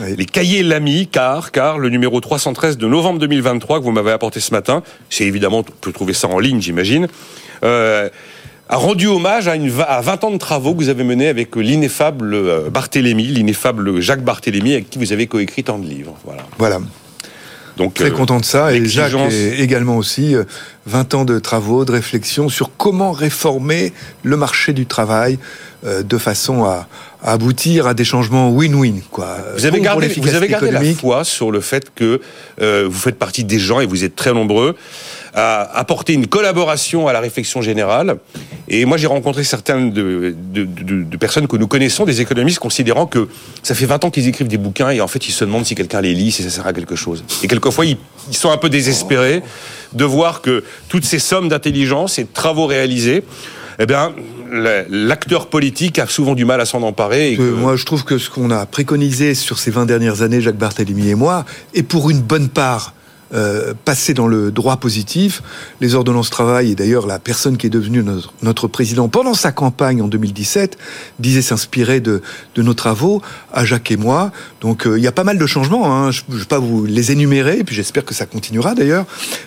Les 0.00 0.26
cahiers 0.26 0.62
Lamy, 0.62 1.08
car 1.08 1.50
car 1.50 1.78
le 1.78 1.88
numéro 1.88 2.20
313 2.20 2.76
de 2.76 2.86
novembre 2.86 3.18
2023 3.20 3.80
que 3.80 3.84
vous 3.84 3.92
m'avez 3.92 4.12
apporté 4.12 4.40
ce 4.40 4.52
matin. 4.52 4.82
C'est 5.10 5.24
évidemment, 5.24 5.58
on 5.58 5.62
peut 5.62 5.92
trouver 5.92 6.12
ça 6.12 6.28
en 6.28 6.38
ligne, 6.38 6.60
j'imagine. 6.60 7.08
Euh, 7.64 8.08
a 8.68 8.76
rendu 8.76 9.06
hommage 9.06 9.48
à, 9.48 9.54
une, 9.54 9.72
à 9.86 10.00
20 10.00 10.24
ans 10.24 10.30
de 10.30 10.38
travaux 10.38 10.74
que 10.74 10.78
vous 10.78 10.88
avez 10.88 11.04
menés 11.04 11.28
avec 11.28 11.54
l'ineffable 11.56 12.34
euh, 12.34 12.70
Barthélemy, 12.70 13.24
l'ineffable 13.24 14.00
Jacques 14.00 14.24
Barthélemy, 14.24 14.74
avec 14.74 14.90
qui 14.90 14.98
vous 14.98 15.12
avez 15.12 15.26
coécrit 15.26 15.64
tant 15.64 15.78
de 15.78 15.86
livres. 15.86 16.16
Voilà. 16.24 16.42
Voilà. 16.58 16.80
Donc, 17.76 17.94
Très 17.94 18.06
euh, 18.06 18.10
content 18.10 18.40
de 18.40 18.44
ça. 18.44 18.74
Et 18.74 18.84
Jacques 18.86 19.12
également 19.58 19.98
aussi 19.98 20.34
20 20.86 21.14
euh, 21.14 21.18
ans 21.18 21.24
de 21.24 21.38
travaux, 21.38 21.84
de 21.84 21.92
réflexion 21.92 22.48
sur 22.48 22.70
comment 22.76 23.12
réformer 23.12 23.92
le 24.22 24.36
marché 24.36 24.72
du 24.72 24.86
travail 24.86 25.38
de 25.84 26.18
façon 26.18 26.64
à, 26.64 26.88
aboutir 27.22 27.86
à 27.86 27.94
des 27.94 28.04
changements 28.04 28.50
win-win. 28.50 29.02
Quoi. 29.10 29.36
Vous 29.56 29.66
avez 29.66 29.80
gardé, 29.80 30.08
vous 30.08 30.34
avez 30.34 30.48
gardé 30.48 30.70
la 30.72 30.82
foi 30.94 31.22
sur 31.22 31.52
le 31.52 31.60
fait 31.60 31.92
que 31.94 32.20
vous 32.58 32.98
faites 32.98 33.18
partie 33.18 33.44
des 33.44 33.60
gens 33.60 33.78
et 33.80 33.86
vous 33.86 34.02
êtes 34.02 34.16
très 34.16 34.32
nombreux 34.32 34.74
à 35.36 35.78
apporter 35.78 36.14
une 36.14 36.26
collaboration 36.26 37.08
à 37.08 37.12
la 37.12 37.20
réflexion 37.20 37.60
générale. 37.60 38.16
Et 38.68 38.86
moi, 38.86 38.96
j'ai 38.96 39.06
rencontré 39.06 39.44
certaines 39.44 39.92
de, 39.92 40.34
de, 40.34 41.16
personnes 41.18 41.46
que 41.46 41.56
nous 41.56 41.68
connaissons, 41.68 42.06
des 42.06 42.22
économistes, 42.22 42.58
considérant 42.58 43.06
que 43.06 43.28
ça 43.62 43.74
fait 43.74 43.84
20 43.84 44.06
ans 44.06 44.10
qu'ils 44.10 44.26
écrivent 44.28 44.48
des 44.48 44.56
bouquins 44.56 44.90
et 44.90 45.02
en 45.02 45.08
fait, 45.08 45.28
ils 45.28 45.32
se 45.32 45.44
demandent 45.44 45.66
si 45.66 45.74
quelqu'un 45.74 46.00
les 46.00 46.14
lit, 46.14 46.32
si 46.32 46.42
ça 46.42 46.48
sert 46.48 46.66
à 46.66 46.72
quelque 46.72 46.96
chose. 46.96 47.22
Et 47.42 47.48
quelquefois, 47.48 47.84
ils, 47.84 47.98
sont 48.32 48.50
un 48.50 48.56
peu 48.56 48.70
désespérés 48.70 49.42
de 49.92 50.04
voir 50.04 50.40
que 50.40 50.64
toutes 50.88 51.04
ces 51.04 51.18
sommes 51.18 51.48
d'intelligence 51.50 52.18
et 52.18 52.24
de 52.24 52.32
travaux 52.32 52.66
réalisés, 52.66 53.22
eh 53.78 53.84
bien, 53.84 54.14
l'acteur 54.88 55.48
politique 55.48 55.98
a 55.98 56.06
souvent 56.06 56.34
du 56.34 56.46
mal 56.46 56.62
à 56.62 56.64
s'en 56.64 56.82
emparer. 56.82 57.32
Et 57.32 57.36
Moi, 57.36 57.76
je 57.76 57.84
trouve 57.84 58.04
que 58.04 58.16
ce 58.16 58.30
qu'on 58.30 58.50
a 58.50 58.64
préconisé 58.64 59.34
sur 59.34 59.58
ces 59.58 59.70
20 59.70 59.84
dernières 59.84 60.22
années, 60.22 60.40
Jacques 60.40 60.56
Barthélemy 60.56 61.10
et 61.10 61.14
moi, 61.14 61.44
est 61.74 61.82
pour 61.82 62.08
une 62.08 62.20
bonne 62.20 62.48
part 62.48 62.94
euh, 63.34 63.74
passer 63.84 64.14
dans 64.14 64.28
le 64.28 64.52
droit 64.52 64.76
positif. 64.76 65.42
Les 65.80 65.94
ordonnances 65.94 66.30
travail, 66.30 66.70
et 66.70 66.74
d'ailleurs 66.74 67.06
la 67.06 67.18
personne 67.18 67.56
qui 67.56 67.66
est 67.66 67.70
devenue 67.70 68.04
notre, 68.42 68.68
président 68.68 69.08
pendant 69.08 69.34
sa 69.34 69.52
campagne 69.52 70.00
en 70.00 70.08
2017, 70.08 70.78
disait 71.18 71.42
s'inspirer 71.42 72.00
de, 72.00 72.22
de, 72.54 72.62
nos 72.62 72.74
travaux, 72.74 73.22
à 73.52 73.64
Jacques 73.64 73.90
et 73.90 73.96
moi. 73.96 74.30
Donc 74.60 74.86
euh, 74.86 74.98
il 74.98 75.02
y 75.02 75.08
a 75.08 75.12
pas 75.12 75.24
mal 75.24 75.38
de 75.38 75.46
changements, 75.46 75.92
hein. 75.92 76.10
je 76.10 76.22
ne 76.28 76.38
vais 76.38 76.44
pas 76.44 76.58
vous 76.58 76.86
les 76.86 77.12
énumérer, 77.12 77.58
et 77.58 77.64
puis 77.64 77.74
j'espère 77.74 78.04
que 78.04 78.14
ça 78.14 78.26
continuera 78.26 78.74
d'ailleurs. 78.74 79.06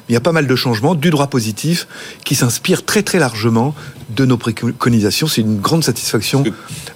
Il 0.09 0.13
y 0.13 0.17
a 0.17 0.21
pas 0.21 0.31
mal 0.33 0.47
de 0.47 0.55
changements 0.55 0.95
du 0.95 1.09
droit 1.09 1.27
positif 1.27 1.87
qui 2.25 2.35
s'inspire 2.35 2.83
très 2.83 3.03
très 3.03 3.19
largement 3.19 3.75
de 4.09 4.25
nos 4.25 4.37
préconisations. 4.37 5.27
C'est 5.27 5.41
une 5.41 5.59
grande 5.59 5.83
satisfaction 5.83 6.43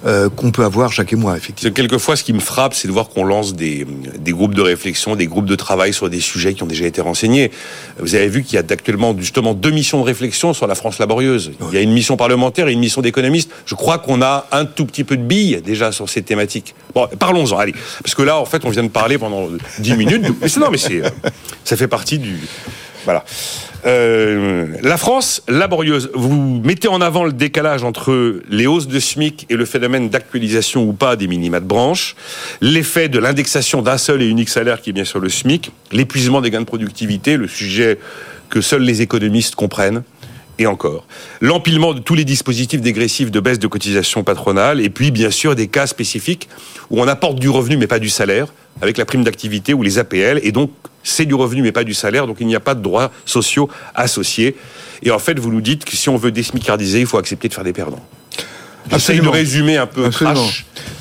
euh, 0.05 0.29
qu'on 0.29 0.51
peut 0.51 0.63
avoir, 0.63 0.91
Jacques 0.91 1.13
et 1.13 1.15
moi, 1.15 1.37
effectivement. 1.37 1.73
Quelquefois, 1.73 2.15
ce 2.15 2.23
qui 2.23 2.33
me 2.33 2.39
frappe, 2.39 2.73
c'est 2.73 2.87
de 2.87 2.93
voir 2.93 3.09
qu'on 3.09 3.23
lance 3.23 3.55
des, 3.55 3.85
des 4.17 4.31
groupes 4.31 4.55
de 4.55 4.61
réflexion, 4.61 5.15
des 5.15 5.27
groupes 5.27 5.45
de 5.45 5.55
travail 5.55 5.93
sur 5.93 6.09
des 6.09 6.19
sujets 6.19 6.53
qui 6.53 6.63
ont 6.63 6.67
déjà 6.73 6.85
été 6.85 7.01
renseignés. 7.01 7.51
Vous 7.99 8.15
avez 8.15 8.27
vu 8.27 8.43
qu'il 8.43 8.55
y 8.55 8.57
a 8.57 8.63
actuellement 8.67 9.15
justement 9.17 9.53
deux 9.53 9.71
missions 9.71 9.99
de 9.99 10.05
réflexion 10.05 10.53
sur 10.53 10.67
la 10.67 10.75
France 10.75 10.99
laborieuse. 10.99 11.51
Il 11.71 11.75
y 11.75 11.77
a 11.77 11.81
une 11.81 11.93
mission 11.93 12.17
parlementaire 12.17 12.67
et 12.67 12.73
une 12.73 12.79
mission 12.79 13.01
d'économiste. 13.01 13.51
Je 13.65 13.75
crois 13.75 13.97
qu'on 13.97 14.21
a 14.21 14.47
un 14.51 14.65
tout 14.65 14.85
petit 14.85 15.03
peu 15.03 15.17
de 15.17 15.23
billes 15.23 15.61
déjà 15.63 15.91
sur 15.91 16.09
ces 16.09 16.21
thématiques. 16.21 16.75
Bon, 16.93 17.07
parlons-en, 17.19 17.57
allez. 17.57 17.73
Parce 18.03 18.15
que 18.15 18.21
là, 18.21 18.37
en 18.37 18.45
fait, 18.45 18.65
on 18.65 18.69
vient 18.69 18.83
de 18.83 18.89
parler 18.89 19.17
pendant 19.17 19.47
dix 19.79 19.95
minutes. 19.95 20.23
Mais 20.41 20.47
non, 20.57 20.69
mais 20.71 20.77
c'est, 20.77 21.01
ça 21.63 21.75
fait 21.75 21.87
partie 21.87 22.19
du. 22.19 22.37
Voilà. 23.05 23.23
Euh, 23.85 24.67
la 24.81 24.97
France 24.97 25.43
laborieuse, 25.47 26.09
vous 26.13 26.61
mettez 26.63 26.87
en 26.87 27.01
avant 27.01 27.25
le 27.25 27.33
décalage 27.33 27.83
entre 27.83 28.41
les 28.49 28.65
hausses 28.65 28.87
de 28.87 28.99
SMIC 28.99 29.45
et 29.49 29.55
le 29.55 29.65
phénomène 29.65 30.09
d'actualisation 30.09 30.83
ou 30.83 30.93
pas 30.93 31.15
des 31.15 31.27
minima 31.27 31.59
de 31.59 31.65
branche, 31.65 32.15
l'effet 32.61 33.09
de 33.09 33.19
l'indexation 33.19 33.81
d'un 33.81 33.97
seul 33.97 34.21
et 34.21 34.27
unique 34.27 34.49
salaire 34.49 34.81
qui 34.81 34.91
est 34.91 34.93
bien 34.93 35.05
sûr 35.05 35.19
le 35.19 35.29
SMIC, 35.29 35.71
l'épuisement 35.91 36.41
des 36.41 36.49
gains 36.49 36.61
de 36.61 36.65
productivité, 36.65 37.35
le 37.35 37.47
sujet 37.47 37.99
que 38.49 38.61
seuls 38.61 38.83
les 38.83 39.01
économistes 39.01 39.55
comprennent, 39.55 40.03
et 40.59 40.67
encore. 40.67 41.07
L'empilement 41.41 41.93
de 41.93 41.99
tous 41.99 42.15
les 42.15 42.25
dispositifs 42.25 42.81
dégressifs 42.81 43.31
de 43.31 43.39
baisse 43.39 43.59
de 43.59 43.67
cotisation 43.67 44.23
patronale, 44.23 44.81
et 44.81 44.89
puis 44.89 45.11
bien 45.11 45.31
sûr 45.31 45.55
des 45.55 45.67
cas 45.67 45.87
spécifiques 45.87 46.47
où 46.89 47.01
on 47.01 47.07
apporte 47.07 47.39
du 47.39 47.49
revenu 47.49 47.77
mais 47.77 47.87
pas 47.87 47.99
du 47.99 48.09
salaire, 48.09 48.53
avec 48.81 48.97
la 48.97 49.05
prime 49.05 49.23
d'activité 49.23 49.73
ou 49.73 49.83
les 49.83 49.99
APL, 49.99 50.39
et 50.43 50.51
donc 50.51 50.71
c'est 51.03 51.25
du 51.25 51.33
revenu 51.33 51.61
mais 51.61 51.71
pas 51.71 51.83
du 51.83 51.93
salaire, 51.93 52.27
donc 52.27 52.37
il 52.39 52.47
n'y 52.47 52.55
a 52.55 52.59
pas 52.59 52.75
de 52.75 52.81
droits 52.81 53.11
sociaux 53.25 53.69
associés. 53.93 54.55
Et 55.01 55.11
en 55.11 55.19
fait, 55.19 55.37
vous 55.37 55.51
nous 55.51 55.61
dites 55.61 55.85
que 55.85 55.95
si 55.95 56.09
on 56.09 56.15
veut 56.15 56.31
désmicardiser, 56.31 57.01
il 57.01 57.05
faut 57.05 57.17
accepter 57.17 57.49
de 57.49 57.53
faire 57.53 57.63
des 57.63 57.73
perdants. 57.73 58.03
J'essaye 58.91 59.19
de 59.19 59.27
résumer 59.27 59.77
un 59.77 59.87
peu. 59.87 60.09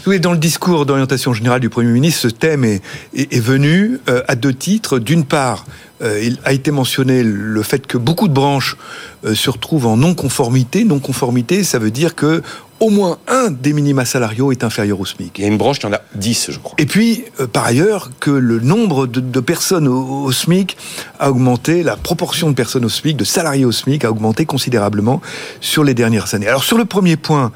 Oui, 0.06 0.20
dans 0.20 0.32
le 0.32 0.38
discours 0.38 0.86
d'orientation 0.86 1.32
générale 1.32 1.60
du 1.60 1.68
Premier 1.68 1.90
ministre, 1.90 2.22
ce 2.22 2.28
thème 2.28 2.64
est, 2.64 2.82
est, 3.14 3.40
venu 3.40 4.00
euh, 4.08 4.22
à 4.28 4.34
deux 4.34 4.54
titres. 4.54 4.98
D'une 4.98 5.24
part, 5.24 5.64
euh, 6.02 6.20
il 6.22 6.38
a 6.44 6.52
été 6.52 6.70
mentionné 6.70 7.22
le 7.22 7.62
fait 7.62 7.86
que 7.86 7.98
beaucoup 7.98 8.28
de 8.28 8.32
branches 8.32 8.76
euh, 9.24 9.34
se 9.34 9.50
retrouvent 9.50 9.86
en 9.86 9.96
non-conformité. 9.96 10.84
Non-conformité, 10.84 11.64
ça 11.64 11.78
veut 11.78 11.90
dire 11.90 12.14
que 12.14 12.42
au 12.82 12.90
moins 12.90 13.18
un 13.28 13.50
des 13.50 13.72
minima 13.72 14.04
salariaux 14.04 14.50
est 14.50 14.64
inférieur 14.64 14.98
au 14.98 15.06
SMIC. 15.06 15.38
Il 15.38 15.42
y 15.42 15.44
a 15.44 15.48
une 15.48 15.56
branche 15.56 15.78
qui 15.78 15.86
en 15.86 15.92
a 15.92 16.00
10, 16.16 16.50
je 16.50 16.58
crois. 16.58 16.74
Et 16.78 16.86
puis, 16.86 17.24
euh, 17.38 17.46
par 17.46 17.64
ailleurs, 17.64 18.10
que 18.18 18.32
le 18.32 18.58
nombre 18.58 19.06
de, 19.06 19.40
personnes 19.40 19.86
au, 19.86 20.32
SMIC 20.32 20.76
a 21.20 21.30
augmenté, 21.30 21.84
la 21.84 21.96
proportion 21.96 22.50
de 22.50 22.54
personnes 22.54 22.84
au 22.84 22.88
SMIC, 22.88 23.16
de 23.16 23.24
salariés 23.24 23.64
au 23.64 23.70
SMIC 23.70 24.04
a 24.04 24.10
augmenté 24.10 24.46
considérablement 24.46 25.20
sur 25.60 25.84
les 25.84 25.94
dernières 25.94 26.34
années. 26.34 26.48
Alors 26.48 26.64
sur 26.64 26.76
le 26.76 26.84
premier 26.84 27.16
point, 27.16 27.52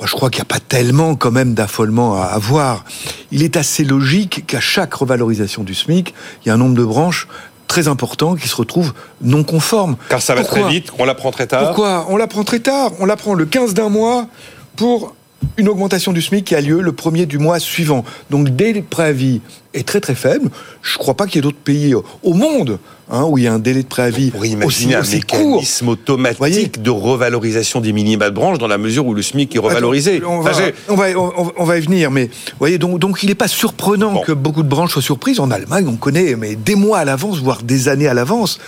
bah, 0.00 0.06
je 0.08 0.12
crois 0.12 0.30
qu'il 0.30 0.38
n'y 0.38 0.48
a 0.48 0.52
pas 0.54 0.60
tellement 0.60 1.16
quand 1.16 1.30
même 1.30 1.52
d'affolement 1.52 2.14
à 2.14 2.24
avoir. 2.24 2.86
Il 3.32 3.42
est 3.42 3.58
assez 3.58 3.84
logique 3.84 4.46
qu'à 4.46 4.60
chaque 4.60 4.94
revalorisation 4.94 5.64
du 5.64 5.74
SMIC, 5.74 6.14
il 6.42 6.48
y 6.48 6.50
a 6.50 6.54
un 6.54 6.58
nombre 6.58 6.76
de 6.76 6.84
branches 6.84 7.28
très 7.70 7.86
important 7.86 8.34
qui 8.34 8.48
se 8.48 8.56
retrouve 8.56 8.92
non 9.22 9.44
conforme. 9.44 9.96
Car 10.08 10.20
ça 10.20 10.34
va 10.34 10.42
très 10.42 10.64
vite, 10.68 10.90
on 10.98 11.04
l'apprend 11.04 11.30
très 11.30 11.46
tard. 11.46 11.66
Pourquoi 11.66 12.06
On 12.08 12.16
l'apprend 12.16 12.42
très 12.42 12.58
tard. 12.58 12.90
On 12.98 13.06
l'apprend 13.06 13.32
le 13.32 13.46
15 13.46 13.74
d'un 13.74 13.88
mois 13.88 14.26
pour 14.74 15.14
une 15.56 15.68
augmentation 15.68 16.12
du 16.12 16.20
SMIC 16.22 16.44
qui 16.44 16.54
a 16.54 16.60
lieu 16.60 16.80
le 16.80 16.92
premier 16.92 17.26
du 17.26 17.38
mois 17.38 17.58
suivant. 17.58 18.04
Donc 18.30 18.46
le 18.46 18.50
délai 18.50 18.80
de 18.80 18.86
préavis 18.86 19.40
est 19.74 19.86
très 19.86 20.00
très 20.00 20.14
faible. 20.14 20.50
Je 20.82 20.94
ne 20.94 20.98
crois 20.98 21.14
pas 21.14 21.26
qu'il 21.26 21.36
y 21.36 21.38
ait 21.38 21.42
d'autres 21.42 21.56
pays 21.56 21.94
au 21.94 22.32
monde 22.34 22.78
hein, 23.10 23.24
où 23.24 23.38
il 23.38 23.44
y 23.44 23.46
a 23.46 23.52
un 23.52 23.58
délai 23.58 23.82
de 23.82 23.88
préavis 23.88 24.30
Pour 24.30 24.44
imaginer 24.44 24.66
aussi, 24.66 24.94
un 24.94 25.00
aussi 25.00 25.20
court. 25.22 25.38
mécanisme 25.56 25.88
automatique 25.88 26.38
Voyez 26.38 26.66
de 26.66 26.90
revalorisation 26.90 27.80
des 27.80 27.92
minima 27.92 28.30
de 28.30 28.34
branche 28.34 28.58
dans 28.58 28.66
la 28.68 28.78
mesure 28.78 29.06
où 29.06 29.14
le 29.14 29.22
SMIC 29.22 29.54
est 29.54 29.58
revalorisé. 29.58 30.16
Attends, 30.18 30.38
On 30.38 30.40
va, 30.40 30.50
Enfin, 30.50 30.70
on, 30.88 30.94
va, 30.96 31.06
on, 31.16 31.52
on 31.56 31.64
va 31.64 31.78
y 31.78 31.80
venir, 31.80 32.10
mais 32.10 32.30
voyez, 32.58 32.78
donc, 32.78 32.98
donc 32.98 33.22
il 33.22 33.28
n'est 33.28 33.34
pas 33.34 33.48
surprenant 33.48 34.12
Bon. 34.12 34.20
que 34.22 34.32
beaucoup 34.32 34.62
de 34.62 34.68
branches 34.68 34.92
soient 34.92 35.02
surprises. 35.02 35.40
En 35.40 35.50
Allemagne, 35.50 35.86
on 35.88 35.96
connaît, 35.96 36.36
mais 36.36 36.56
des 36.56 36.74
mois 36.74 36.98
à 36.98 37.04
l'avance, 37.04 37.38
voire 37.38 37.62
des 37.62 37.88
années 37.88 38.08
à 38.08 38.14
l'avance, 38.14 38.58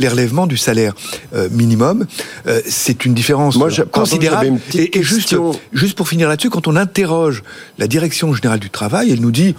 les 0.00 0.08
relèvements 0.08 0.46
du 0.46 0.56
salaire 0.56 0.94
euh, 1.34 1.48
minimum. 1.50 2.06
Euh, 2.46 2.60
c'est 2.68 3.04
une 3.04 3.14
différence 3.14 3.56
Moi, 3.56 3.68
je- 3.68 3.82
pardon, 3.82 4.08
considérable. 4.08 4.46
une 4.46 4.58
et, 4.80 4.98
et 4.98 5.02
juste, 5.02 5.36
juste 5.72 5.96
pour 5.96 6.08
finir 6.08 6.28
là-dessus, 6.28 6.50
quand 6.50 6.66
on 6.66 6.74
interroge 6.76 7.42
la 7.78 7.86
direction 7.86 8.32
générale 8.34 8.58
du 8.60 8.70
travail, 8.70 9.12
elle 9.12 9.20
nous 9.20 9.30
dit 9.30 9.54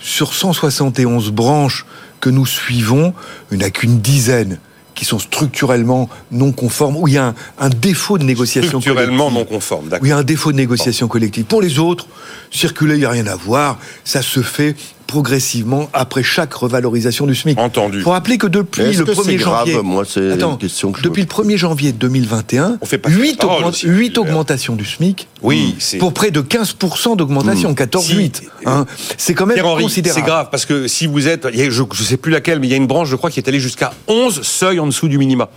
sur 0.00 0.34
171 0.34 1.30
branches 1.30 1.86
que 2.20 2.30
nous 2.30 2.46
suivons, 2.46 3.14
il 3.52 3.58
n'y 3.58 3.64
en 3.64 3.66
a 3.66 3.70
qu'une 3.70 4.00
dizaine 4.00 4.58
qui 4.94 5.04
sont 5.04 5.18
structurellement 5.18 6.08
non 6.30 6.52
conformes, 6.52 6.96
où 6.96 7.08
il 7.08 7.14
y 7.14 7.18
a 7.18 7.26
un, 7.26 7.34
un 7.58 7.68
défaut 7.68 8.16
de 8.16 8.22
négociation 8.24 8.80
structurellement 8.80 9.24
collective. 9.24 9.38
non 9.38 9.44
conforme. 9.56 9.86
où 9.86 9.88
D'accord. 9.88 10.06
il 10.06 10.10
y 10.10 10.12
a 10.12 10.16
un 10.16 10.22
défaut 10.22 10.52
de 10.52 10.56
négociation 10.56 11.08
collective. 11.08 11.44
Pour 11.44 11.60
les 11.62 11.78
autres, 11.80 12.06
circuler, 12.52 12.94
il 12.94 13.00
n'y 13.00 13.04
a 13.04 13.10
rien 13.10 13.26
à 13.26 13.34
voir. 13.34 13.78
Ça 14.04 14.22
se 14.22 14.40
fait 14.40 14.76
progressivement 15.06 15.88
après 15.92 16.22
chaque 16.22 16.52
revalorisation 16.54 17.26
du 17.26 17.34
SMIC. 17.34 17.58
Entendu. 17.58 17.98
Il 17.98 18.02
faut 18.02 18.10
rappeler 18.10 18.38
que 18.38 18.46
depuis 18.46 18.82
le 18.92 19.04
que 19.04 19.12
1er 19.12 19.24
c'est 19.24 19.34
grave 19.36 19.66
janvier... 19.66 19.82
Moi, 19.82 20.04
c'est 20.08 20.32
Attends, 20.32 20.52
une 20.52 20.58
question 20.58 20.92
que 20.92 20.98
je 20.98 21.04
depuis 21.04 21.22
le 21.22 21.28
1er 21.28 21.56
janvier 21.56 21.92
2021, 21.92 22.78
On 22.80 22.86
fait 22.86 22.98
pas 22.98 23.08
8, 23.10 23.32
de 23.32 23.36
parole 23.38 23.64
aussi, 23.64 23.86
Hubert. 23.86 24.18
augmentations 24.22 24.74
du 24.76 24.84
SMIC 24.84 25.28
Oui, 25.42 25.76
c'est- 25.78 25.98
pour 25.98 26.12
près 26.12 26.30
de 26.30 26.40
15% 26.40 27.16
d'augmentation, 27.16 27.74
14,8. 27.74 28.36
Si. 28.36 28.48
hein. 28.66 28.86
C'est 29.18 29.34
quand 29.34 29.46
même 29.46 29.54
Pierre-Henri, 29.54 29.82
c'est 29.84 29.88
considérable. 30.02 30.26
grave 30.26 30.48
parce 30.50 30.64
que 30.66 30.88
si 30.88 31.06
vous 31.06 31.28
êtes, 31.28 31.46
je 31.52 31.82
ne 31.82 31.94
sais 31.94 32.16
plus 32.16 32.32
laquelle, 32.32 32.58
mais 32.60 32.66
il 32.66 32.70
y 32.70 32.74
a 32.74 32.76
une 32.76 32.86
branche, 32.86 33.08
je 33.08 33.16
crois, 33.16 33.30
qui 33.30 33.38
est 33.40 33.48
allée 33.48 33.60
jusqu'à 33.60 33.92
11 34.08 34.42
seuils 34.42 34.80
en 34.80 34.86
dessous 34.86 35.08
du 35.08 35.18
minima. 35.18 35.48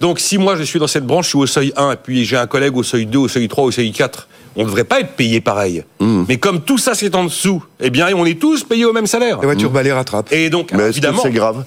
Donc 0.00 0.18
si 0.18 0.38
moi 0.38 0.56
je 0.56 0.62
suis 0.62 0.78
dans 0.78 0.86
cette 0.86 1.04
branche, 1.04 1.26
je 1.26 1.28
suis 1.30 1.38
au 1.38 1.46
seuil 1.46 1.72
1, 1.76 1.92
et 1.92 1.96
puis 2.02 2.24
j'ai 2.24 2.38
un 2.38 2.46
collègue 2.46 2.74
au 2.76 2.82
seuil 2.82 3.04
2, 3.04 3.18
au 3.18 3.28
seuil 3.28 3.48
3, 3.48 3.64
au 3.64 3.70
seuil 3.70 3.92
4, 3.92 4.28
on 4.56 4.60
ne 4.62 4.66
devrait 4.66 4.84
pas 4.84 5.00
être 5.00 5.12
payé 5.12 5.40
pareil. 5.40 5.84
Mais 6.00 6.38
comme 6.38 6.62
tout 6.62 6.78
ça 6.78 6.94
c'est 6.94 7.14
en 7.14 7.24
dessous, 7.24 7.62
eh 7.80 7.90
bien 7.90 8.08
on 8.14 8.24
est 8.26 8.38
tous 8.38 8.64
payés 8.64 8.84
au 8.84 8.92
même 8.92 9.06
salaire. 9.06 9.38
Les 9.40 9.46
voitures 9.46 9.70
balais 9.70 9.92
rattrapent. 9.92 10.32
Et 10.32 10.50
donc, 10.50 10.72
Mais 10.72 10.88
évidemment, 10.88 11.22
c'est 11.22 11.30
grave? 11.30 11.64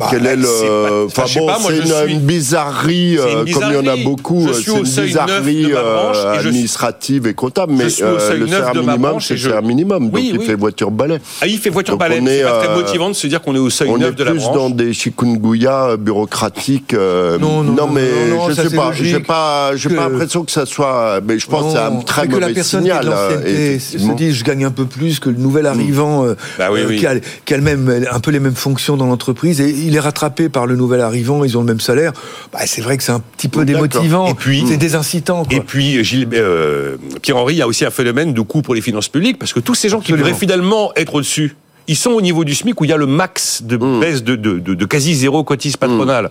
Bah, 0.00 0.06
Quel 0.10 0.24
est 0.26 0.36
le. 0.36 0.46
c'est 0.46 0.66
pas- 0.66 1.04
Enfin 1.24 1.38
bon, 1.40 1.46
pas, 1.46 1.58
moi, 1.58 1.70
c'est 1.70 1.76
une, 1.78 1.84
suis- 1.84 2.12
une 2.14 2.20
bizarrerie, 2.20 3.18
euh, 3.18 3.44
comme 3.52 3.64
il 3.70 3.74
y 3.74 3.76
en 3.76 3.86
a 3.86 3.96
beaucoup, 3.96 4.48
euh, 4.48 4.52
c'est 4.54 4.70
une 4.70 4.78
neuf 4.78 5.04
bizarrerie 5.04 5.66
euh, 5.74 6.14
suis- 6.14 6.38
administrative 6.38 7.26
et 7.26 7.34
comptable, 7.34 7.72
mais 7.76 7.84
euh, 8.02 8.34
le 8.38 8.46
neuf 8.46 8.64
salaire 8.66 8.82
minimum, 8.82 9.20
c'est 9.20 9.34
le 9.34 9.38
je- 9.40 9.48
salaire 9.48 9.62
minimum, 9.62 10.04
donc 10.04 10.14
Oui, 10.14 10.30
il 10.34 10.40
fait 10.40 10.54
voiture 10.54 10.90
balai. 10.90 11.18
ah, 11.42 11.46
il 11.46 11.58
fait 11.58 11.68
voiture 11.70 11.98
balai, 11.98 12.18
on 12.22 12.26
c'est 12.26 12.38
est, 12.38 12.42
pas 12.44 12.64
très 12.64 12.74
motivant 12.74 13.08
de 13.10 13.14
se 13.14 13.26
dire 13.26 13.42
qu'on 13.42 13.54
est 13.54 13.58
au 13.58 13.68
seuil 13.70 13.90
On 13.90 13.98
9 13.98 14.08
est 14.10 14.12
de 14.14 14.24
la 14.24 14.30
plus 14.30 14.40
branche. 14.40 14.54
dans 14.56 14.70
des 14.70 14.92
chikungunya 14.94 15.96
bureaucratiques. 15.98 16.94
Non, 16.94 17.62
non, 17.62 17.72
non, 17.72 17.86
mais 17.88 18.08
je 18.48 18.54
sais 18.54 18.74
pas. 18.74 18.92
J'ai 18.92 19.20
pas, 19.20 19.76
j'ai 19.76 19.88
pas 19.90 20.08
l'impression 20.08 20.44
que 20.44 20.50
ça 20.52 20.64
soit. 20.66 21.20
Mais 21.26 21.38
je 21.38 21.46
pense 21.46 21.66
que 21.74 21.78
c'est 21.78 21.84
un 21.84 22.00
très 22.00 22.26
mauvais 22.26 22.62
signal. 22.62 23.12
est 23.44 23.78
se 23.78 24.14
dit 24.14 24.32
je 24.32 24.44
gagne 24.44 24.64
un 24.64 24.70
peu 24.70 24.84
plus 24.86 25.18
que 25.20 25.28
le 25.28 25.36
nouvel 25.36 25.66
arrivant 25.66 26.24
euh, 26.24 26.34
Bah 26.58 26.68
qui, 26.96 27.06
a, 27.06 27.14
qui 27.44 27.54
a 27.54 27.56
le 27.56 27.62
même, 27.62 28.04
un 28.10 28.20
peu 28.20 28.30
les 28.30 28.40
mêmes 28.40 28.54
fonctions 28.54 28.96
dans 28.96 29.06
l'entreprise 29.06 29.60
et 29.60 29.68
il 29.90 29.96
est 29.96 30.00
rattrapé 30.00 30.48
par 30.48 30.66
le 30.66 30.76
nouvel 30.76 31.00
arrivant, 31.00 31.42
ils 31.44 31.58
ont 31.58 31.60
le 31.60 31.66
même 31.66 31.80
salaire. 31.80 32.12
Bah, 32.52 32.60
c'est 32.66 32.80
vrai 32.80 32.96
que 32.96 33.02
c'est 33.02 33.12
un 33.12 33.20
petit 33.20 33.48
peu 33.48 33.64
démotivant. 33.64 34.26
Et 34.28 34.34
puis- 34.34 34.64
c'est 34.66 34.76
désincitant. 34.76 35.44
Quoi. 35.44 35.54
Et 35.56 35.60
puis, 35.60 36.02
Gilles, 36.04 36.28
euh, 36.32 36.96
Pierre-Henri, 37.20 37.54
il 37.54 37.58
y 37.58 37.62
a 37.62 37.66
aussi 37.66 37.84
un 37.84 37.90
phénomène 37.90 38.32
de 38.32 38.40
coût 38.40 38.62
pour 38.62 38.74
les 38.74 38.80
finances 38.80 39.08
publiques, 39.08 39.38
parce 39.38 39.52
que 39.52 39.60
tous 39.60 39.74
ces 39.74 39.88
gens 39.88 40.00
qui 40.00 40.12
devraient 40.12 40.30
finalement 40.38 40.92
être 40.94 41.14
au-dessus, 41.16 41.56
ils 41.88 41.96
sont 41.96 42.10
au 42.10 42.20
niveau 42.20 42.44
du 42.44 42.54
SMIC 42.54 42.80
où 42.80 42.84
il 42.84 42.90
y 42.90 42.92
a 42.92 42.96
le 42.96 43.06
max 43.06 43.62
de 43.64 43.76
baisse 43.76 44.22
de, 44.22 44.36
de, 44.36 44.58
de- 44.60 44.74
de 44.74 44.84
quasi 44.84 45.14
zéro 45.14 45.42
cotise 45.42 45.76
patronale. 45.76 46.30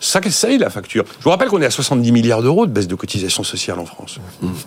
Ça, 0.00 0.20
ça 0.30 0.50
est, 0.50 0.58
la 0.58 0.70
facture 0.70 1.04
Je 1.18 1.24
vous 1.24 1.30
rappelle 1.30 1.48
qu'on 1.48 1.60
est 1.60 1.66
à 1.66 1.70
70 1.70 2.12
milliards 2.12 2.42
d'euros 2.42 2.66
de 2.66 2.72
baisse 2.72 2.86
de 2.86 2.94
cotisation 2.94 3.42
sociale 3.42 3.78
en 3.78 3.86
France. 3.86 4.18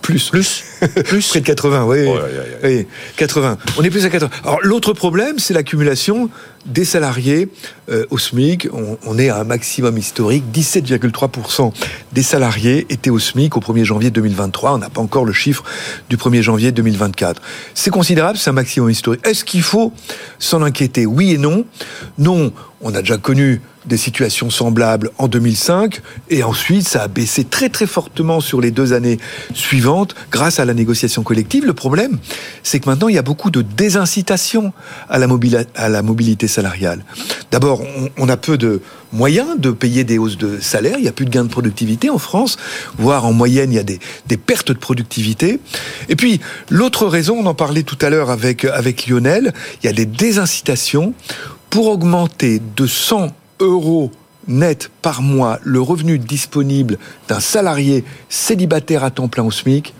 plus. 0.01 0.29
Plus 0.29 0.63
Plus 1.05 1.27
Près 1.29 1.39
de 1.39 1.45
80, 1.45 1.85
oui. 1.85 2.05
Oh, 2.07 2.17
oui. 2.63 2.87
80. 3.17 3.57
On 3.77 3.83
est 3.83 3.89
plus 3.89 4.05
à 4.05 4.09
80. 4.09 4.29
Alors, 4.43 4.59
l'autre 4.61 4.93
problème, 4.93 5.39
c'est 5.39 5.53
l'accumulation 5.53 6.29
des 6.65 6.85
salariés 6.85 7.49
euh, 7.89 8.05
au 8.09 8.17
SMIC. 8.17 8.67
On, 8.73 8.97
on 9.05 9.17
est 9.17 9.29
à 9.29 9.37
un 9.39 9.43
maximum 9.43 9.97
historique. 9.97 10.43
17,3% 10.53 11.71
des 12.11 12.23
salariés 12.23 12.85
étaient 12.89 13.09
au 13.09 13.19
SMIC 13.19 13.55
au 13.57 13.59
1er 13.61 13.83
janvier 13.83 14.11
2023. 14.11 14.73
On 14.73 14.77
n'a 14.77 14.89
pas 14.89 15.01
encore 15.01 15.25
le 15.25 15.33
chiffre 15.33 15.63
du 16.09 16.17
1er 16.17 16.41
janvier 16.41 16.71
2024. 16.71 17.41
C'est 17.73 17.89
considérable, 17.89 18.37
c'est 18.37 18.49
un 18.49 18.53
maximum 18.53 18.89
historique. 18.89 19.25
Est-ce 19.25 19.45
qu'il 19.45 19.63
faut 19.63 19.93
s'en 20.39 20.61
inquiéter? 20.61 21.05
Oui 21.05 21.31
et 21.31 21.37
non. 21.37 21.65
Non, 22.17 22.53
on 22.81 22.93
a 22.93 22.99
déjà 23.01 23.17
connu 23.17 23.61
des 23.85 23.97
situations 23.97 24.49
semblables 24.49 25.11
en 25.17 25.27
2005 25.27 26.01
et 26.29 26.43
ensuite 26.43 26.87
ça 26.87 27.03
a 27.03 27.07
baissé 27.07 27.43
très 27.43 27.69
très 27.69 27.87
fortement 27.87 28.39
sur 28.39 28.61
les 28.61 28.71
deux 28.71 28.93
années 28.93 29.17
suivantes 29.53 30.15
grâce 30.31 30.59
à 30.59 30.65
la 30.65 30.73
négociation 30.73 31.23
collective. 31.23 31.65
Le 31.65 31.73
problème, 31.73 32.19
c'est 32.63 32.79
que 32.79 32.89
maintenant 32.89 33.07
il 33.07 33.15
y 33.15 33.17
a 33.19 33.23
beaucoup 33.23 33.49
de 33.49 33.61
désincitation 33.61 34.73
à 35.09 35.17
la, 35.17 35.27
mobilité 36.01 36.47
salariale. 36.47 37.03
D'abord, 37.51 37.81
on, 38.17 38.29
a 38.29 38.37
peu 38.37 38.57
de 38.57 38.81
moyens 39.11 39.59
de 39.59 39.71
payer 39.71 40.03
des 40.03 40.17
hausses 40.17 40.37
de 40.37 40.59
salaire, 40.59 40.97
il 40.97 41.03
n'y 41.03 41.09
a 41.09 41.11
plus 41.11 41.25
de 41.25 41.31
gains 41.31 41.43
de 41.43 41.49
productivité 41.49 42.09
en 42.09 42.17
France, 42.17 42.57
voire 42.97 43.25
en 43.25 43.33
moyenne 43.33 43.71
il 43.71 43.75
y 43.75 43.79
a 43.79 43.83
des, 43.83 43.99
des 44.27 44.37
pertes 44.37 44.71
de 44.71 44.77
productivité. 44.77 45.59
Et 46.09 46.15
puis 46.15 46.39
l'autre 46.69 47.07
raison, 47.07 47.37
on 47.39 47.45
en 47.45 47.55
parlait 47.55 47.83
tout 47.83 47.97
à 48.01 48.09
l'heure 48.09 48.29
avec, 48.29 48.65
avec 48.65 49.07
Lionel, 49.07 49.53
il 49.81 49.87
y 49.87 49.89
a 49.89 49.93
des 49.93 50.05
désincitations 50.05 51.13
pour 51.69 51.87
augmenter 51.87 52.61
de 52.75 52.85
100 52.85 53.29
euros 53.61 54.11
net 54.47 54.89
par 55.01 55.21
mois 55.21 55.59
le 55.63 55.81
revenu 55.81 56.17
disponible 56.17 56.97
d'un 57.27 57.39
salarié 57.39 58.03
célibataire 58.29 59.03
à 59.03 59.11
temps 59.11 59.27
plein 59.27 59.43
au 59.43 59.51
SMIC, 59.51 59.93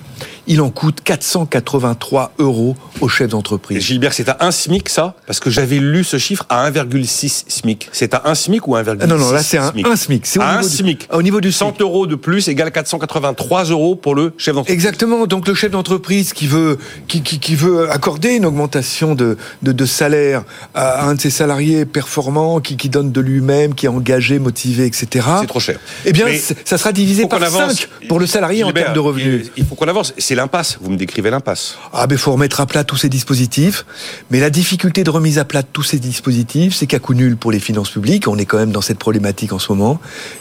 il 0.48 0.62
en 0.62 0.70
coûte 0.70 1.00
483 1.04 2.34
euros 2.40 2.76
au 3.00 3.08
chef 3.08 3.30
d'entreprise. 3.30 3.84
Gilbert, 3.84 4.14
c'est 4.14 4.28
à 4.30 4.38
1 4.40 4.52
SMIC, 4.52 4.90
ça? 4.90 5.16
Parce 5.28 5.40
que 5.40 5.50
j'avais 5.50 5.78
lu 5.78 6.04
ce 6.04 6.18
chiffre 6.18 6.46
à 6.50 6.70
1,6 6.70 7.44
SMIC. 7.48 7.90
C'est 7.92 8.14
à 8.14 8.24
1 8.26 8.36
SMIC 8.36 8.68
ou 8.68 8.76
1,6 8.76 8.98
Ah 9.02 9.08
non, 9.08 9.18
non, 9.18 9.32
là 9.32 9.42
c'est 9.44 9.58
un, 9.58 9.72
SMIC 9.72 9.88
un 9.88 9.96
SMIC. 9.96 10.26
C'est 10.26 10.40
au, 10.40 10.42
À 10.42 10.46
un 10.46 10.62
niveau 10.62 10.68
du- 10.70 10.76
SMIC. 10.76 11.08
au 11.14 11.22
niveau 11.22 11.42
du 11.42 11.52
SMIC. 11.52 11.76
100 11.78 11.82
euros 11.82 12.08
de 12.08 12.16
plus 12.16 12.48
égale 12.48 12.72
483 12.72 13.66
euros 13.66 13.96
pour 13.96 14.16
le 14.16 14.34
chef 14.38 14.56
d'entreprise. 14.56 14.74
Exactement. 14.74 15.26
Donc 15.28 15.48
le 15.48 15.54
chef 15.54 15.72
d'entreprise 15.72 16.34
qui 16.34 16.48
veut 16.48 16.78
qui, 17.08 17.22
qui, 17.22 17.40
qui 17.40 17.56
veut 17.56 17.90
accorder 17.92 18.30
une 18.36 18.46
augmentation 18.46 19.16
de, 19.16 19.38
de, 19.62 19.72
de 19.72 19.86
salaire 19.86 20.44
à 20.74 21.06
un 21.06 21.16
de 21.16 21.22
ses 21.22 21.30
salariés 21.30 21.86
performants, 21.86 22.60
qui, 22.60 22.78
qui 22.78 22.90
donne 22.90 23.12
de 23.12 23.22
lui-même, 23.22 23.74
qui 23.76 23.86
est 23.86 23.90
engagé, 23.90 24.40
motivé, 24.40 24.86
etc. 24.86 25.26
C'est 25.42 25.48
trop 25.48 25.60
cher. 25.60 25.80
Eh 26.06 26.12
bien, 26.14 26.26
ça 26.66 26.78
sera 26.78 26.92
divisé 26.92 27.28
par 27.28 27.42
avance. 27.42 27.74
5 27.76 27.90
pour 28.08 28.20
le 28.20 28.26
salarié 28.26 28.64
en 28.64 28.72
termes 28.72 28.94
de 28.94 29.00
revenus. 29.00 29.52
Il 29.56 29.62
il 29.62 29.66
faut 29.68 29.76
qu'on 29.76 29.88
avance. 29.88 30.14
C'est 30.18 30.36
l'impasse. 30.42 30.78
Vous 30.82 30.90
me 30.90 30.98
décrivez 30.98 31.30
l'impasse. 31.30 31.78
Ah 31.94 32.08
ben 32.08 32.18
faut 32.18 32.32
remettre 32.32 32.60
à 32.60 32.66
plat 32.66 32.84
tous 32.84 32.98
ces 32.98 33.10
dispositifs. 33.10 33.86
Mais 34.30 34.40
la 34.40 34.50
difficulté 34.50 35.04
de 35.04 35.10
remise 35.10 35.40
à 35.40 35.46
plat 35.46 35.62
de 35.62 35.68
tous 35.72 35.84
ces 35.84 36.00
dispositifs, 36.00 36.76
c'est 36.76 36.88
qu'à 36.88 37.00
coup 37.00 37.14
nul 37.14 37.38
pour 37.38 37.52
les 37.52 37.60
finances 37.60 37.92
publiques, 37.92 38.28
on 38.28 38.38
est 38.38 38.46
quand 38.46 38.58
même 38.58 38.72
dans 38.72 38.82
cette 38.82 39.00
problématique 39.00 39.54
en 39.54 39.60
ce 39.60 39.72
moment, 39.72 40.00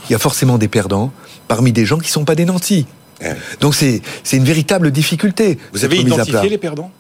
il 0.09 0.13
y 0.13 0.15
a 0.15 0.19
forcément 0.19 0.59
des 0.59 0.69
perdants 0.69 1.13
parmi 1.49 1.73
des 1.73 1.85
gens 1.85 1.99
qui 1.99 2.11
sont 2.11 2.25
pas 2.25 2.35
des 2.35 2.45
nantis. 2.45 2.87
Ouais. 3.21 3.37
Donc 3.61 3.75
c'est 3.75 4.03
c'est 4.25 4.37
une 4.37 4.45
véritable 4.45 4.91
difficulté. 4.91 5.59
Vous 5.73 5.85
avez 5.85 5.99
remise 5.99 6.13
à 6.13 6.17
plat. 6.17 6.25
identifié 6.25 6.49
les 6.51 6.59
perdants? 6.59 6.91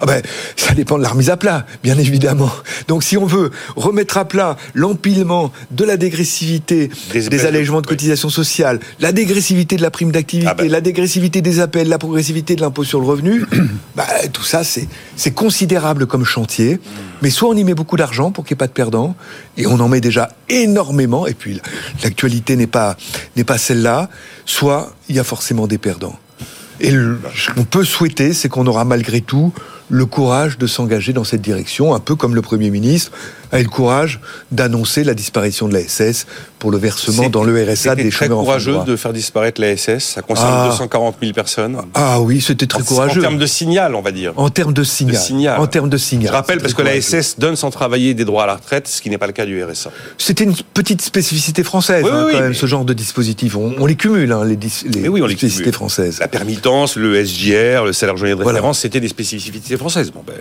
Ah 0.00 0.06
ben, 0.06 0.22
ça 0.56 0.74
dépend 0.74 0.98
de 0.98 1.02
la 1.02 1.08
remise 1.10 1.30
à 1.30 1.36
plat, 1.36 1.66
bien 1.82 1.96
évidemment. 1.98 2.50
Donc 2.88 3.04
si 3.04 3.16
on 3.16 3.26
veut 3.26 3.50
remettre 3.76 4.18
à 4.18 4.24
plat 4.24 4.56
l'empilement 4.74 5.52
de 5.70 5.84
la 5.84 5.96
dégressivité 5.96 6.90
Des 7.12 7.46
allègements 7.46 7.80
de 7.80 7.86
oui. 7.86 7.90
cotisation 7.94 8.28
sociale, 8.28 8.80
la 9.00 9.12
dégressivité 9.12 9.76
de 9.76 9.82
la 9.82 9.90
prime 9.90 10.10
d'activité, 10.12 10.48
Ah 10.50 10.54
ben. 10.54 10.68
la 10.70 10.80
dégressivité 10.80 11.42
des 11.42 11.60
appels, 11.60 11.88
la 11.88 11.98
progressivité 11.98 12.56
de 12.56 12.60
l'impôt 12.60 12.84
sur 12.84 13.00
le 13.00 13.06
revenu, 13.06 13.44
bah, 13.96 14.06
tout 14.32 14.42
ça 14.42 14.62
c'est 14.64 15.30
considérable 15.32 16.06
comme 16.06 16.24
chantier. 16.24 16.80
Mais 17.22 17.30
soit 17.30 17.48
on 17.48 17.54
y 17.56 17.64
met 17.64 17.74
beaucoup 17.74 17.96
d'argent 17.96 18.30
pour 18.32 18.44
qu'il 18.44 18.54
n'y 18.54 18.58
ait 18.58 18.64
pas 18.64 18.66
de 18.66 18.72
perdants, 18.72 19.14
et 19.56 19.66
on 19.66 19.78
en 19.80 19.88
met 19.88 20.00
déjà 20.00 20.30
énormément, 20.48 21.26
et 21.26 21.34
puis 21.34 21.60
l'actualité 22.02 22.56
n'est 22.56 22.66
pas 22.66 22.96
pas 23.46 23.58
celle-là, 23.58 24.08
soit 24.46 24.92
il 25.08 25.16
y 25.16 25.18
a 25.20 25.24
forcément 25.24 25.66
des 25.66 25.78
perdants. 25.78 26.18
Et 26.80 26.90
le- 26.90 27.20
ce 27.36 27.50
qu'on 27.52 27.64
peut 27.64 27.84
souhaiter, 27.84 28.32
c'est 28.32 28.48
qu'on 28.48 28.66
aura 28.66 28.84
malgré 28.84 29.20
tout 29.20 29.52
le 29.90 30.06
courage 30.06 30.58
de 30.58 30.66
s'engager 30.66 31.12
dans 31.12 31.24
cette 31.24 31.42
direction, 31.42 31.94
un 31.94 32.00
peu 32.00 32.14
comme 32.14 32.34
le 32.34 32.42
Premier 32.42 32.70
ministre 32.70 33.12
a 33.52 33.60
eu 33.60 33.64
le 33.64 33.68
courage 33.68 34.20
d'annoncer 34.50 35.04
la 35.04 35.14
disparition 35.14 35.68
de 35.68 35.74
la 35.74 35.80
SS 35.80 36.26
pour 36.58 36.70
le 36.70 36.78
versement 36.78 37.28
dans 37.28 37.44
le 37.44 37.62
RSA 37.62 37.94
des 37.94 38.08
très 38.08 38.28
courageux 38.28 38.78
de 38.86 38.96
faire 38.96 39.12
disparaître 39.12 39.60
la 39.60 39.76
SS. 39.76 40.14
Ça 40.14 40.22
concerne 40.22 40.50
ah. 40.50 40.68
240 40.70 41.16
000 41.20 41.32
personnes. 41.32 41.76
Ah 41.94 42.20
oui, 42.20 42.40
c'était 42.40 42.66
très 42.66 42.82
courageux. 42.82 43.20
En 43.20 43.22
termes 43.22 43.38
de 43.38 43.46
signal, 43.46 43.94
on 43.94 44.00
va 44.00 44.12
dire. 44.12 44.32
En 44.36 44.50
termes 44.50 44.72
de 44.72 44.82
signal. 44.82 45.60
En 45.60 45.66
termes 45.66 45.90
de 45.90 45.98
signal. 45.98 46.28
Je 46.28 46.32
rappelle 46.32 46.60
parce 46.60 46.74
que 46.74 46.82
la 46.82 47.00
SS 47.00 47.38
donne 47.38 47.54
sans 47.54 47.70
travailler 47.70 48.14
des 48.14 48.24
droits 48.24 48.44
à 48.44 48.46
la 48.46 48.54
retraite, 48.54 48.88
ce 48.88 49.00
qui 49.02 49.10
n'est 49.10 49.18
pas 49.18 49.26
le 49.26 49.32
cas 49.32 49.46
du 49.46 49.62
RSA. 49.62 49.90
C'était 50.18 50.44
une 50.44 50.54
petite 50.72 51.02
spécificité 51.02 51.62
française, 51.62 52.04
hein, 52.10 52.28
quand 52.32 52.40
même, 52.40 52.54
ce 52.54 52.66
genre 52.66 52.84
de 52.84 52.94
dispositif. 52.94 53.56
On, 53.56 53.86
les 53.86 53.96
cumule, 53.96 54.32
hein, 54.32 54.44
les, 54.44 54.58
les 54.90 55.08
oui, 55.08 55.20
on 55.22 55.28
spécificités 55.28 55.72
françaises. 55.72 56.18
La 56.18 56.28
permittance, 56.28 56.96
le 56.96 57.24
SGR, 57.24 57.84
le 57.84 57.92
salaire 57.92 58.16
journalier 58.16 58.38
de 58.38 58.44
référence, 58.44 58.80
c'était 58.80 59.00
des 59.00 59.08
spécificités 59.08 59.73
françaises. 59.76 60.10
Bon, 60.10 60.22
ben, 60.26 60.34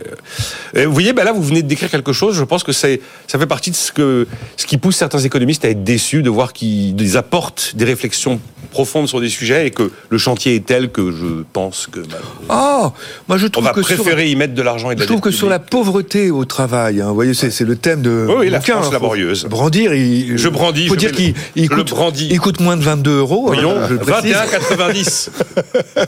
euh, 0.76 0.86
vous 0.86 0.94
voyez, 0.94 1.14
ben 1.14 1.24
là, 1.24 1.32
vous 1.32 1.44
venez 1.44 1.62
de 1.62 1.68
décrire 1.68 1.90
quelque 1.90 2.14
chose. 2.14 2.36
Je 2.36 2.44
pense 2.44 2.64
que 2.64 2.72
ça 2.72 2.88
fait 3.28 3.48
partie 3.48 3.72
de 3.72 3.76
ce, 3.76 3.92
que, 3.92 4.28
ce 4.58 4.66
qui 4.66 4.78
pousse 4.78 4.96
certains 4.96 5.20
économistes 5.20 5.66
à 5.66 5.70
être 5.70 5.84
déçus 5.84 6.24
de 6.24 6.30
voir 6.30 6.54
qu'ils 6.54 7.18
apportent 7.18 7.74
des 7.76 7.86
réflexions 7.86 8.40
profondes 8.72 9.08
sur 9.08 9.22
des 9.22 9.30
sujets 9.30 9.68
et 9.68 9.72
que 9.72 9.92
le 10.10 10.18
chantier 10.18 10.56
est 10.56 10.66
tel 10.66 10.92
que 10.92 11.12
je 11.12 11.44
pense 11.54 11.88
que. 11.90 12.00
Bah, 12.00 12.18
ah, 12.50 12.92
moi 13.28 13.38
je 13.38 13.48
trouve 13.48 13.64
on 13.64 13.68
va 13.68 13.74
que 13.74 13.82
préférer 13.82 14.30
y 14.30 14.36
mettre 14.36 14.54
de 14.54 14.62
l'argent 14.62 14.92
et 14.92 14.96
de 14.96 15.02
Je 15.02 15.06
trouve 15.06 15.22
que 15.22 15.32
sur 15.32 15.48
la 15.48 15.60
pauvreté 15.60 16.32
au 16.32 16.44
travail, 16.46 17.00
hein, 17.00 17.08
vous 17.08 17.16
voyez, 17.16 17.34
c'est 17.34 17.62
le 17.62 17.76
thème 17.76 18.02
de. 18.02 18.28
Oui, 18.38 18.50
la 18.50 18.60
France 18.60 18.92
laborieuse. 18.92 19.46
Brandir, 19.46 19.94
il, 19.94 20.38
je 20.38 20.50
brandis. 20.50 20.88
Faut 20.88 20.96
dire 20.96 21.12
qu'il 21.12 21.70
coûte, 21.70 21.94
il 22.20 22.40
coûte 22.40 22.60
moins 22.60 22.76
de 22.76 22.84
22 22.84 23.20
euros. 23.20 23.44
Voyons, 23.46 23.80
21,90. 23.80 25.30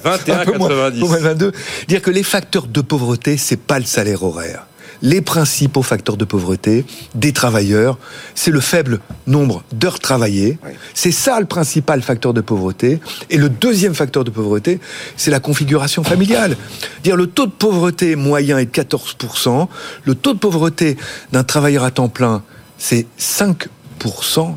21,90. 0.04 1.52
Dire 1.88 2.02
que 2.02 2.12
les 2.12 2.24
facteurs 2.24 2.68
de 2.68 2.82
pauvreté, 2.82 3.15
c'est 3.38 3.60
pas 3.60 3.80
le 3.80 3.86
salaire 3.86 4.24
horaire 4.24 4.68
les 5.02 5.22
principaux 5.22 5.84
facteurs 5.84 6.18
de 6.18 6.26
pauvreté 6.26 6.86
des 7.14 7.34
travailleurs, 7.34 7.98
c'est 8.34 8.52
le 8.52 8.60
faible 8.60 9.00
nombre 9.28 9.64
d'heures 9.72 10.00
travaillées. 10.00 10.58
C'est 10.94 11.12
ça 11.12 11.40
le 11.40 11.46
principal 11.46 12.02
facteur 12.02 12.34
de 12.34 12.42
pauvreté. 12.42 13.00
Et 13.30 13.38
le 13.38 13.50
deuxième 13.50 13.94
facteur 13.94 14.24
de 14.24 14.32
pauvreté, 14.32 14.80
c'est 15.18 15.32
la 15.32 15.40
configuration 15.40 16.04
familiale. 16.04 16.58
Dire 17.04 17.16
le 17.16 17.28
taux 17.28 17.46
de 17.46 17.52
pauvreté 17.52 18.16
moyen 18.16 18.58
est 18.58 18.66
de 18.66 18.72
14%, 18.72 19.68
le 20.06 20.16
taux 20.16 20.34
de 20.34 20.40
pauvreté 20.40 20.98
d'un 21.32 21.44
travailleur 21.44 21.84
à 21.84 21.92
temps 21.92 22.10
plein, 22.10 22.44
c'est 22.78 23.06
5%, 23.20 23.68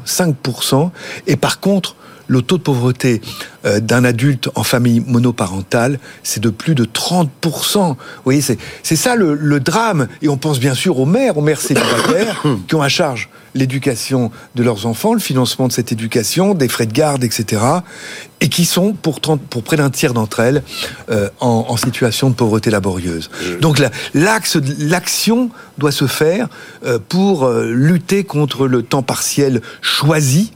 5%, 0.06 0.90
et 1.26 1.36
par 1.36 1.60
contre, 1.60 1.94
le 2.28 2.42
taux 2.42 2.58
de 2.58 2.62
pauvreté 2.62 3.20
euh, 3.64 3.80
d'un 3.80 4.04
adulte 4.04 4.49
en 4.54 4.62
famille 4.62 5.00
monoparentale, 5.00 5.99
c'est 6.23 6.40
de 6.40 6.50
plus 6.50 6.75
de 6.75 6.85
30%. 6.85 7.28
Vous 7.75 7.97
voyez, 8.25 8.40
c'est 8.40 8.97
ça 8.97 9.16
le, 9.16 9.58
drame. 9.58 10.06
Et 10.23 10.28
on 10.28 10.37
pense 10.37 10.61
bien 10.61 10.75
sûr 10.75 11.00
aux 11.00 11.06
mères, 11.06 11.37
aux 11.37 11.42
mères 11.42 11.61
célibataires 11.61 12.44
qui 12.68 12.75
ont 12.76 12.82
à 12.82 12.88
charge 12.88 13.28
l'éducation 13.54 14.30
de 14.54 14.62
leurs 14.62 14.87
enfants, 14.87 15.14
le 15.14 15.20
financement 15.20 15.66
de 15.66 15.73
cette 15.73 15.90
éducation, 15.90 16.54
des 16.54 16.68
frais 16.68 16.87
de 16.87 16.92
garde, 16.92 17.25
etc. 17.25 17.62
Et 18.40 18.49
qui 18.49 18.66
sont 18.66 18.92
pour, 18.92 19.20
pour 19.20 19.62
près 19.64 19.76
d'un 19.76 19.90
tiers 19.90 20.14
d'entre 20.14 20.40
elles 20.40 20.62
euh, 21.11 21.28
en, 21.40 21.76
situation 21.76 22.28
de 22.28 22.35
pauvreté 22.35 22.70
laborieuse. 22.70 23.30
Donc 23.61 23.82
l'action 24.14 25.50
doit 25.78 25.92
se 25.92 26.06
faire 26.06 26.49
euh, 26.85 26.99
pour 27.08 27.49
lutter 27.50 28.23
contre 28.23 28.68
le 28.68 28.82
temps 28.82 29.02
partiel 29.02 29.62
choisi 29.80 30.52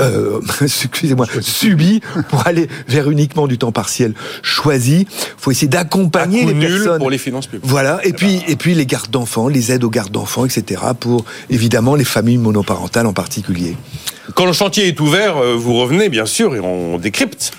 euh, 0.00 0.40
excusez-moi, 0.62 1.26
subi 1.40 2.00
pour 2.30 2.46
aller 2.46 2.68
vers 2.88 3.10
uniquement 3.10 3.46
du 3.46 3.58
temps 3.58 3.72
partiel 3.72 4.14
choisi. 4.42 5.06
Il 5.10 5.34
faut 5.36 5.50
essayer 5.50 5.68
d'accompagner 5.68 6.44
les 6.44 6.54
personnes 6.54 6.98
pour 6.98 7.10
les 7.10 7.18
finances 7.18 7.46
publiques. 7.46 7.68
Voilà, 7.68 8.00
et 8.04 8.12
puis 8.12 8.42
et 8.48 8.56
puis 8.56 8.74
les 8.74 8.86
gardes 8.86 9.10
d'enfants, 9.10 9.48
les 9.48 9.72
aides 9.72 9.84
aux 9.84 9.90
gardes 9.90 10.12
d'enfants, 10.12 10.46
etc. 10.46 10.80
Pour 10.98 11.24
évidemment 11.50 11.94
les 11.94 12.04
familles 12.04 12.38
monoparentales 12.38 13.06
en 13.06 13.12
particulier. 13.12 13.76
Quand 14.34 14.46
le 14.46 14.52
chantier 14.52 14.88
est 14.88 15.00
ouvert, 15.00 15.36
euh, 15.36 15.54
vous 15.54 15.74
revenez 15.74 16.08
bien 16.08 16.26
sûr 16.26 16.54
et 16.54 16.60
on 16.60 16.98
décrypte. 16.98 17.52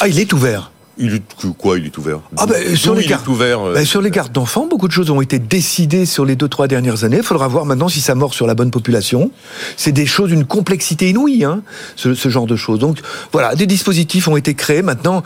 Ah, 0.00 0.08
il 0.08 0.18
est 0.18 0.32
ouvert. 0.32 0.70
Il 0.96 1.14
est 1.14 1.22
quoi 1.58 1.78
Il 1.78 1.86
est 1.86 1.98
ouvert? 1.98 2.20
Ah 2.36 2.46
ben, 2.46 2.76
sur, 2.76 2.94
les 2.94 3.04
gardes, 3.04 3.26
ouvert, 3.28 3.60
euh, 3.60 3.74
ben, 3.74 3.84
sur 3.84 4.00
les 4.00 4.10
gardes 4.10 4.32
d'enfants, 4.32 4.66
beaucoup 4.66 4.86
de 4.86 4.92
choses 4.92 5.10
ont 5.10 5.20
été 5.20 5.38
décidées 5.38 6.06
sur 6.06 6.24
les 6.24 6.36
deux 6.36 6.48
trois 6.48 6.68
dernières 6.68 7.04
années. 7.04 7.18
Il 7.18 7.22
faudra 7.22 7.48
voir 7.48 7.64
maintenant 7.64 7.88
si 7.88 8.00
ça 8.00 8.14
mord 8.14 8.34
sur 8.34 8.46
la 8.46 8.54
bonne 8.54 8.70
population. 8.70 9.30
C'est 9.76 9.92
des 9.92 10.06
choses 10.06 10.28
d'une 10.28 10.44
complexité 10.44 11.10
inouïe, 11.10 11.44
hein, 11.44 11.62
ce, 11.96 12.14
ce, 12.14 12.28
genre 12.28 12.46
de 12.46 12.56
choses. 12.56 12.78
Donc 12.78 12.98
voilà, 13.32 13.54
des 13.54 13.66
dispositifs 13.66 14.28
ont 14.28 14.36
été 14.36 14.54
créés. 14.54 14.82
Maintenant, 14.82 15.22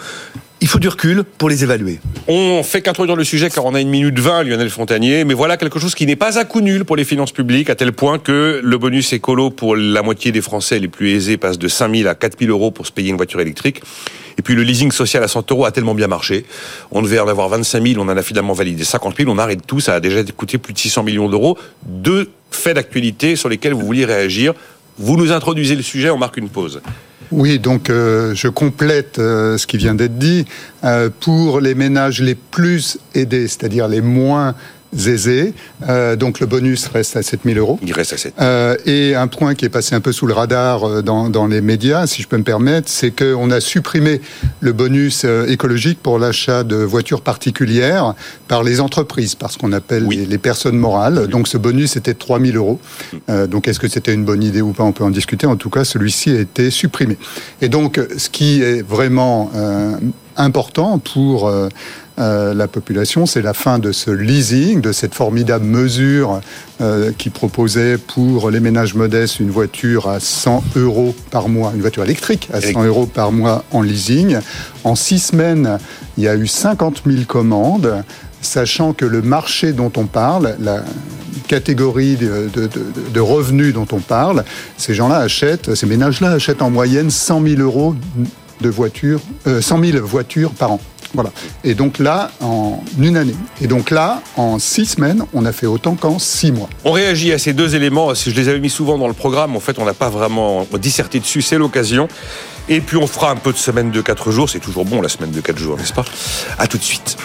il 0.60 0.68
faut 0.68 0.78
du 0.78 0.88
recul 0.88 1.24
pour 1.24 1.48
les 1.48 1.62
évaluer. 1.62 2.00
On 2.26 2.62
fait 2.62 2.82
qu'introduire 2.82 3.16
le 3.16 3.24
sujet 3.24 3.48
car 3.50 3.64
on 3.64 3.74
a 3.74 3.80
une 3.80 3.88
minute 3.88 4.18
vingt, 4.18 4.42
Lionel 4.42 4.70
Fontanier, 4.70 5.24
mais 5.24 5.34
voilà 5.34 5.56
quelque 5.56 5.78
chose 5.78 5.94
qui 5.94 6.06
n'est 6.06 6.16
pas 6.16 6.38
à 6.38 6.44
coup 6.44 6.60
nul 6.60 6.84
pour 6.84 6.96
les 6.96 7.04
finances 7.04 7.32
publiques, 7.32 7.70
à 7.70 7.74
tel 7.74 7.92
point 7.92 8.18
que 8.18 8.60
le 8.62 8.78
bonus 8.78 9.12
écolo 9.12 9.50
pour 9.50 9.76
la 9.76 10.02
moitié 10.02 10.32
des 10.32 10.42
Français 10.42 10.78
les 10.78 10.88
plus 10.88 11.10
aisés 11.10 11.36
passe 11.36 11.58
de 11.58 11.68
5 11.68 11.94
000 11.94 12.08
à 12.08 12.14
4 12.14 12.38
000 12.38 12.50
euros 12.50 12.70
pour 12.70 12.86
se 12.86 12.92
payer 12.92 13.10
une 13.10 13.16
voiture 13.16 13.40
électrique. 13.40 13.82
Et 14.36 14.42
puis 14.42 14.54
le 14.54 14.62
leasing 14.62 14.92
social 14.92 15.22
à 15.22 15.28
100 15.28 15.50
euros 15.52 15.64
a 15.64 15.72
tellement 15.72 15.94
bien 15.94 16.06
marché. 16.06 16.44
On 16.90 17.02
devait 17.02 17.18
en 17.18 17.28
avoir 17.28 17.48
25 17.48 17.86
000, 17.86 18.00
on 18.00 18.08
en 18.08 18.16
a 18.16 18.22
finalement 18.22 18.52
validé 18.52 18.84
50 18.84 19.16
000, 19.16 19.30
on 19.30 19.38
arrête 19.38 19.66
tout, 19.66 19.80
ça 19.80 19.94
a 19.94 20.00
déjà 20.00 20.22
coûté 20.24 20.58
plus 20.58 20.72
de 20.72 20.78
600 20.78 21.02
millions 21.02 21.28
d'euros. 21.28 21.58
Deux 21.86 22.30
faits 22.50 22.76
d'actualité 22.76 23.36
sur 23.36 23.48
lesquels 23.48 23.74
vous 23.74 23.86
vouliez 23.86 24.04
réagir. 24.04 24.54
Vous 24.98 25.16
nous 25.16 25.30
introduisez 25.30 25.76
le 25.76 25.82
sujet, 25.82 26.10
on 26.10 26.18
marque 26.18 26.36
une 26.36 26.48
pause. 26.48 26.80
Oui, 27.30 27.58
donc 27.58 27.90
euh, 27.90 28.34
je 28.34 28.48
complète 28.48 29.18
euh, 29.18 29.58
ce 29.58 29.66
qui 29.66 29.76
vient 29.76 29.94
d'être 29.94 30.18
dit. 30.18 30.46
Euh, 30.84 31.10
pour 31.20 31.60
les 31.60 31.74
ménages 31.74 32.22
les 32.22 32.34
plus 32.34 32.98
aidés, 33.14 33.48
c'est-à-dire 33.48 33.88
les 33.88 34.00
moins 34.00 34.54
aisés. 34.96 35.54
Euh, 35.88 36.16
donc 36.16 36.40
le 36.40 36.46
bonus 36.46 36.86
reste 36.86 37.16
à 37.16 37.22
7000 37.22 37.58
euros. 37.58 37.78
Il 37.82 37.92
reste 37.92 38.12
à 38.12 38.16
7 38.16 38.34
euh, 38.40 38.76
Et 38.86 39.14
un 39.14 39.26
point 39.26 39.54
qui 39.54 39.64
est 39.64 39.70
passé 39.70 39.94
un 39.94 40.00
peu 40.00 40.12
sous 40.12 40.26
le 40.26 40.32
radar 40.32 40.84
euh, 40.84 41.02
dans, 41.02 41.28
dans 41.28 41.46
les 41.46 41.60
médias, 41.60 42.06
si 42.06 42.22
je 42.22 42.28
peux 42.28 42.38
me 42.38 42.44
permettre, 42.44 42.88
c'est 42.88 43.10
qu'on 43.10 43.50
a 43.50 43.60
supprimé 43.60 44.20
le 44.60 44.72
bonus 44.72 45.22
euh, 45.24 45.46
écologique 45.46 46.00
pour 46.02 46.18
l'achat 46.18 46.64
de 46.64 46.76
voitures 46.76 47.20
particulières 47.20 48.14
par 48.48 48.62
les 48.62 48.80
entreprises, 48.80 49.34
parce 49.34 49.56
qu'on 49.56 49.72
appelle 49.72 50.06
les, 50.08 50.38
personnes 50.38 50.78
morales. 50.78 51.26
Donc 51.26 51.48
ce 51.48 51.58
bonus 51.58 51.96
était 51.96 52.14
de 52.14 52.18
3000 52.18 52.56
euros. 52.56 52.80
Euh, 53.28 53.46
donc 53.46 53.68
est-ce 53.68 53.80
que 53.80 53.88
c'était 53.88 54.14
une 54.14 54.24
bonne 54.24 54.42
idée 54.42 54.60
ou 54.60 54.72
pas? 54.72 54.84
On 54.84 54.92
peut 54.92 55.04
en 55.04 55.10
discuter. 55.10 55.46
En 55.46 55.56
tout 55.56 55.70
cas, 55.70 55.84
celui-ci 55.84 56.30
a 56.30 56.40
été 56.40 56.70
supprimé. 56.70 57.18
Et 57.60 57.68
donc 57.68 58.00
ce 58.16 58.30
qui 58.30 58.62
est 58.62 58.82
vraiment 58.82 59.50
important 60.36 60.98
pour 60.98 61.50
euh, 62.18 62.52
la 62.52 62.66
population, 62.66 63.26
c'est 63.26 63.42
la 63.42 63.54
fin 63.54 63.78
de 63.78 63.92
ce 63.92 64.10
leasing, 64.10 64.80
de 64.80 64.92
cette 64.92 65.14
formidable 65.14 65.64
mesure 65.64 66.40
euh, 66.80 67.12
qui 67.16 67.30
proposait 67.30 67.96
pour 67.96 68.50
les 68.50 68.58
ménages 68.60 68.94
modestes 68.94 69.38
une 69.38 69.50
voiture 69.50 70.08
à 70.08 70.18
100 70.18 70.64
euros 70.76 71.14
par 71.30 71.48
mois, 71.48 71.72
une 71.74 71.80
voiture 71.80 72.02
électrique 72.02 72.48
à 72.52 72.60
100 72.60 72.84
euros 72.84 73.06
par 73.06 73.30
mois 73.30 73.64
en 73.70 73.82
leasing. 73.82 74.38
En 74.82 74.96
six 74.96 75.20
semaines, 75.20 75.78
il 76.16 76.24
y 76.24 76.28
a 76.28 76.34
eu 76.34 76.48
50 76.48 77.02
000 77.06 77.24
commandes, 77.26 78.02
sachant 78.42 78.92
que 78.92 79.04
le 79.04 79.22
marché 79.22 79.72
dont 79.72 79.92
on 79.96 80.06
parle, 80.06 80.56
la 80.60 80.82
catégorie 81.46 82.16
de, 82.16 83.20
revenus 83.20 83.72
dont 83.72 83.86
on 83.92 84.00
parle, 84.00 84.44
ces 84.76 84.92
gens-là 84.94 85.18
achètent, 85.18 85.74
ces 85.74 85.86
ménages-là 85.86 86.32
achètent 86.32 86.62
en 86.62 86.70
moyenne 86.70 87.10
100 87.10 87.42
000 87.46 87.62
euros 87.62 87.94
de 88.60 88.68
voitures, 88.68 89.20
100 89.44 89.82
euh, 89.82 89.92
000 89.92 90.06
voitures 90.06 90.50
par 90.50 90.72
an. 90.72 90.80
Voilà. 91.14 91.30
Et 91.64 91.74
donc 91.74 91.98
là, 91.98 92.30
en 92.40 92.82
une 92.98 93.16
année. 93.16 93.34
Et 93.60 93.66
donc 93.66 93.90
là, 93.90 94.22
en 94.36 94.58
six 94.58 94.86
semaines, 94.86 95.24
on 95.32 95.44
a 95.44 95.52
fait 95.52 95.66
autant 95.66 95.94
qu'en 95.94 96.18
six 96.18 96.52
mois. 96.52 96.68
On 96.84 96.92
réagit 96.92 97.32
à 97.32 97.38
ces 97.38 97.52
deux 97.52 97.74
éléments. 97.74 98.14
Si 98.14 98.30
je 98.30 98.36
les 98.36 98.48
avais 98.48 98.60
mis 98.60 98.70
souvent 98.70 98.98
dans 98.98 99.08
le 99.08 99.14
programme, 99.14 99.56
en 99.56 99.60
fait, 99.60 99.78
on 99.78 99.84
n'a 99.84 99.94
pas 99.94 100.10
vraiment 100.10 100.66
disserté 100.78 101.20
dessus. 101.20 101.42
C'est 101.42 101.58
l'occasion. 101.58 102.08
Et 102.68 102.80
puis 102.80 102.98
on 102.98 103.06
fera 103.06 103.30
un 103.30 103.36
peu 103.36 103.52
de 103.52 103.58
semaine 103.58 103.90
de 103.90 104.00
quatre 104.02 104.30
jours. 104.30 104.50
C'est 104.50 104.60
toujours 104.60 104.84
bon 104.84 105.00
la 105.00 105.08
semaine 105.08 105.30
de 105.30 105.40
quatre 105.40 105.58
jours, 105.58 105.76
n'est-ce 105.76 105.94
pas? 105.94 106.04
À 106.58 106.66
tout 106.66 106.78
de 106.78 106.82
suite. 106.82 107.16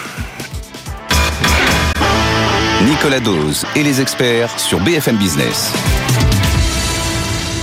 Nicolas 2.86 3.20
Dose 3.20 3.64
et 3.76 3.82
les 3.82 4.00
experts 4.00 4.58
sur 4.58 4.80
BFM 4.80 5.16
Business. 5.16 5.72